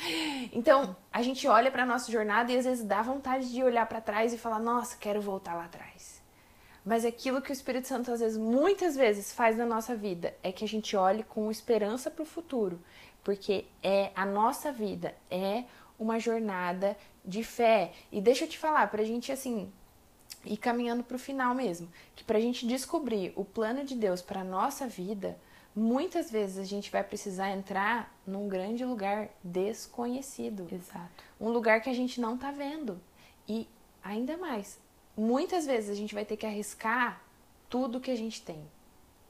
Então, 0.51 0.97
a 1.13 1.21
gente 1.21 1.47
olha 1.47 1.71
para 1.71 1.85
nossa 1.85 2.11
jornada 2.11 2.51
e 2.51 2.57
às 2.57 2.65
vezes 2.65 2.83
dá 2.83 3.03
vontade 3.03 3.53
de 3.53 3.63
olhar 3.63 3.85
para 3.85 4.01
trás 4.01 4.33
e 4.33 4.39
falar: 4.39 4.59
nossa, 4.59 4.97
quero 4.97 5.21
voltar 5.21 5.53
lá 5.53 5.67
atrás. 5.67 6.12
Mas 6.85 7.05
aquilo 7.05 7.41
que 7.41 7.51
o 7.51 7.53
Espírito 7.53 7.87
Santo 7.87 8.11
às 8.11 8.21
vezes, 8.21 8.37
muitas 8.37 8.97
vezes, 8.97 9.33
faz 9.33 9.57
na 9.57 9.65
nossa 9.65 9.95
vida 9.95 10.35
é 10.43 10.51
que 10.51 10.65
a 10.65 10.69
gente 10.69 10.97
olhe 10.97 11.23
com 11.23 11.51
esperança 11.51 12.11
para 12.11 12.23
o 12.23 12.27
futuro 12.27 12.81
porque 13.25 13.65
é 13.83 14.11
a 14.15 14.27
nossa 14.27 14.73
vida 14.73 15.15
é 15.31 15.65
uma 15.99 16.19
jornada 16.19 16.97
de 17.25 17.45
fé. 17.45 17.93
E 18.11 18.21
deixa 18.21 18.45
eu 18.45 18.49
te 18.49 18.59
falar, 18.59 18.91
pra 18.91 19.05
gente 19.05 19.31
assim 19.31 19.73
ir 20.45 20.57
caminhando 20.57 21.05
pro 21.05 21.19
final 21.19 21.55
mesmo, 21.55 21.89
que 22.17 22.25
pra 22.25 22.41
gente 22.41 22.67
descobrir 22.67 23.33
o 23.37 23.45
plano 23.45 23.85
de 23.85 23.95
Deus 23.95 24.21
para 24.21 24.43
nossa 24.43 24.89
vida, 24.89 25.39
muitas 25.75 26.33
vezes 26.33 26.59
a 26.59 26.65
gente 26.65 26.91
vai 26.91 27.05
precisar 27.05 27.51
entrar 27.51 28.13
num 28.27 28.49
grande 28.49 28.85
lugar 28.85 29.29
desconhecido. 29.45 30.67
Exato. 30.73 31.25
Um 31.41 31.49
lugar 31.49 31.81
que 31.81 31.89
a 31.89 31.95
gente 31.95 32.21
não 32.21 32.37
tá 32.37 32.51
vendo. 32.51 33.01
E 33.47 33.69
ainda 34.03 34.37
mais, 34.37 34.81
muitas 35.17 35.67
vezes 35.67 35.91
a 35.91 35.95
gente 35.95 36.15
vai 36.15 36.25
ter 36.25 36.37
que 36.37 36.47
arriscar 36.47 37.21
tudo 37.69 38.01
que 38.01 38.11
a 38.11 38.17
gente 38.17 38.43
tem. 38.43 38.63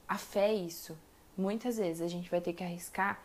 A 0.07 0.17
fé 0.17 0.49
é 0.49 0.53
isso. 0.53 0.97
Muitas 1.37 1.77
vezes 1.77 2.01
a 2.01 2.07
gente 2.07 2.29
vai 2.29 2.41
ter 2.41 2.53
que 2.53 2.63
arriscar 2.63 3.19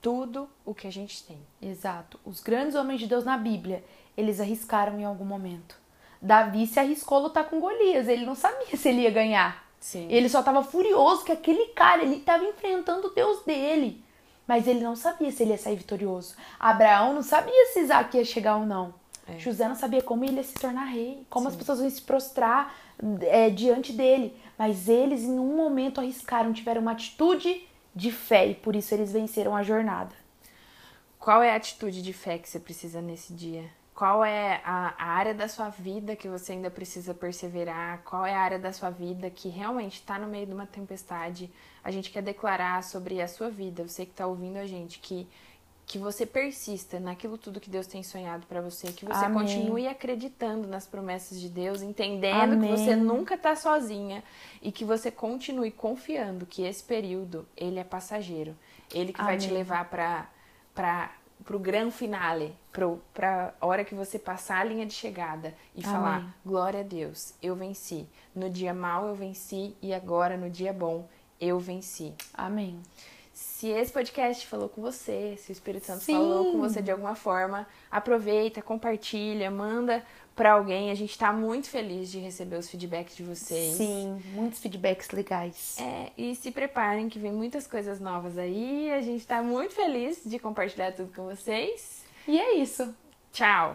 tudo 0.00 0.48
o 0.64 0.74
que 0.74 0.86
a 0.86 0.90
gente 0.90 1.22
tem. 1.24 1.38
Exato. 1.60 2.18
Os 2.24 2.40
grandes 2.40 2.74
homens 2.74 3.00
de 3.00 3.06
Deus 3.06 3.24
na 3.24 3.38
Bíblia, 3.38 3.84
eles 4.16 4.40
arriscaram 4.40 4.98
em 4.98 5.04
algum 5.04 5.24
momento. 5.24 5.80
Davi 6.20 6.66
se 6.66 6.80
arriscou 6.80 7.18
a 7.18 7.20
lutar 7.22 7.48
com 7.48 7.60
Golias, 7.60 8.08
ele 8.08 8.26
não 8.26 8.34
sabia 8.34 8.74
se 8.76 8.88
ele 8.88 9.02
ia 9.02 9.10
ganhar. 9.10 9.64
Sim. 9.78 10.06
Ele 10.10 10.28
só 10.28 10.40
estava 10.40 10.62
furioso 10.62 11.24
que 11.24 11.32
aquele 11.32 11.66
cara, 11.68 12.02
ele 12.02 12.16
estava 12.16 12.44
enfrentando 12.44 13.08
o 13.08 13.14
Deus 13.14 13.44
dele. 13.44 14.04
Mas 14.46 14.66
ele 14.66 14.80
não 14.80 14.96
sabia 14.96 15.30
se 15.30 15.42
ele 15.42 15.52
ia 15.52 15.58
sair 15.58 15.76
vitorioso. 15.76 16.36
Abraão 16.58 17.14
não 17.14 17.22
sabia 17.22 17.66
se 17.72 17.80
Isaac 17.80 18.16
ia 18.16 18.24
chegar 18.24 18.56
ou 18.56 18.66
não. 18.66 18.94
É. 19.26 19.38
José 19.38 19.68
não 19.68 19.74
sabia 19.74 20.02
como 20.02 20.24
ele 20.24 20.36
ia 20.36 20.42
se 20.42 20.54
tornar 20.54 20.84
rei, 20.84 21.24
como 21.30 21.46
Sim. 21.46 21.52
as 21.52 21.56
pessoas 21.56 21.80
iam 21.80 21.90
se 21.90 22.02
prostrar 22.02 22.74
é, 23.22 23.50
diante 23.50 23.92
dele. 23.92 24.36
Mas 24.58 24.88
eles, 24.88 25.22
em 25.22 25.38
um 25.38 25.56
momento, 25.56 26.00
arriscaram, 26.00 26.52
tiveram 26.52 26.82
uma 26.82 26.92
atitude 26.92 27.66
de 27.94 28.10
fé 28.10 28.48
e 28.48 28.54
por 28.54 28.74
isso 28.74 28.94
eles 28.94 29.12
venceram 29.12 29.54
a 29.54 29.62
jornada. 29.62 30.14
Qual 31.18 31.42
é 31.42 31.52
a 31.52 31.56
atitude 31.56 32.02
de 32.02 32.12
fé 32.12 32.38
que 32.38 32.48
você 32.48 32.58
precisa 32.58 33.00
nesse 33.00 33.32
dia? 33.32 33.70
Qual 33.94 34.24
é 34.24 34.60
a, 34.64 34.94
a 34.98 35.04
área 35.04 35.34
da 35.34 35.46
sua 35.46 35.68
vida 35.68 36.16
que 36.16 36.26
você 36.26 36.52
ainda 36.52 36.70
precisa 36.70 37.14
perseverar? 37.14 38.02
Qual 38.04 38.26
é 38.26 38.34
a 38.34 38.40
área 38.40 38.58
da 38.58 38.72
sua 38.72 38.90
vida 38.90 39.30
que 39.30 39.48
realmente 39.48 40.00
está 40.00 40.18
no 40.18 40.26
meio 40.26 40.46
de 40.46 40.52
uma 40.52 40.66
tempestade? 40.66 41.48
A 41.84 41.90
gente 41.90 42.10
quer 42.10 42.22
declarar 42.22 42.82
sobre 42.82 43.20
a 43.20 43.28
sua 43.28 43.50
vida, 43.50 43.86
você 43.86 44.04
que 44.04 44.12
está 44.12 44.26
ouvindo 44.26 44.56
a 44.56 44.66
gente, 44.66 44.98
que 44.98 45.28
que 45.92 45.98
você 45.98 46.24
persista 46.24 46.98
naquilo 46.98 47.36
tudo 47.36 47.60
que 47.60 47.68
Deus 47.68 47.86
tem 47.86 48.02
sonhado 48.02 48.46
para 48.46 48.62
você, 48.62 48.90
que 48.90 49.04
você 49.04 49.26
Amém. 49.26 49.42
continue 49.42 49.86
acreditando 49.86 50.66
nas 50.66 50.86
promessas 50.86 51.38
de 51.38 51.50
Deus, 51.50 51.82
entendendo 51.82 52.54
Amém. 52.54 52.70
que 52.70 52.78
você 52.78 52.96
nunca 52.96 53.34
está 53.34 53.54
sozinha 53.54 54.24
e 54.62 54.72
que 54.72 54.86
você 54.86 55.10
continue 55.10 55.70
confiando 55.70 56.46
que 56.46 56.62
esse 56.62 56.82
período 56.82 57.46
ele 57.54 57.78
é 57.78 57.84
passageiro, 57.84 58.56
ele 58.90 59.12
que 59.12 59.20
Amém. 59.20 59.36
vai 59.36 59.46
te 59.46 59.52
levar 59.52 59.90
para 59.90 60.30
para 60.74 61.12
pro 61.44 61.58
grande 61.58 61.92
finale, 61.92 62.56
para 63.12 63.52
a 63.60 63.66
hora 63.66 63.84
que 63.84 63.94
você 63.94 64.18
passar 64.18 64.62
a 64.62 64.64
linha 64.64 64.86
de 64.86 64.94
chegada 64.94 65.54
e 65.76 65.82
falar 65.82 66.34
glória 66.46 66.80
a 66.80 66.84
Deus, 66.84 67.34
eu 67.42 67.54
venci. 67.54 68.08
No 68.34 68.48
dia 68.48 68.72
mal 68.72 69.08
eu 69.08 69.14
venci 69.14 69.76
e 69.82 69.92
agora 69.92 70.38
no 70.38 70.48
dia 70.48 70.72
bom 70.72 71.06
eu 71.38 71.58
venci. 71.58 72.14
Amém. 72.32 72.80
Se 73.42 73.68
esse 73.68 73.92
podcast 73.92 74.46
falou 74.46 74.68
com 74.68 74.80
você, 74.80 75.36
se 75.36 75.50
o 75.50 75.52
Espírito 75.52 75.86
Santo 75.86 76.04
Sim. 76.04 76.14
falou 76.14 76.52
com 76.52 76.60
você 76.60 76.80
de 76.80 76.90
alguma 76.90 77.14
forma, 77.14 77.66
aproveita, 77.90 78.62
compartilha, 78.62 79.50
manda 79.50 80.04
para 80.34 80.52
alguém. 80.52 80.90
A 80.90 80.94
gente 80.94 81.10
está 81.10 81.32
muito 81.32 81.68
feliz 81.68 82.10
de 82.10 82.18
receber 82.18 82.56
os 82.56 82.70
feedbacks 82.70 83.16
de 83.16 83.24
vocês. 83.24 83.74
Sim, 83.74 84.22
muitos 84.32 84.60
feedbacks 84.60 85.10
legais. 85.10 85.76
É, 85.80 86.12
e 86.16 86.34
se 86.36 86.50
preparem 86.50 87.08
que 87.08 87.18
vem 87.18 87.32
muitas 87.32 87.66
coisas 87.66 88.00
novas 88.00 88.38
aí. 88.38 88.90
A 88.92 89.00
gente 89.00 89.20
está 89.20 89.42
muito 89.42 89.74
feliz 89.74 90.22
de 90.24 90.38
compartilhar 90.38 90.92
tudo 90.92 91.12
com 91.14 91.24
vocês. 91.24 92.04
E 92.26 92.40
é 92.40 92.54
isso. 92.54 92.94
Tchau. 93.32 93.70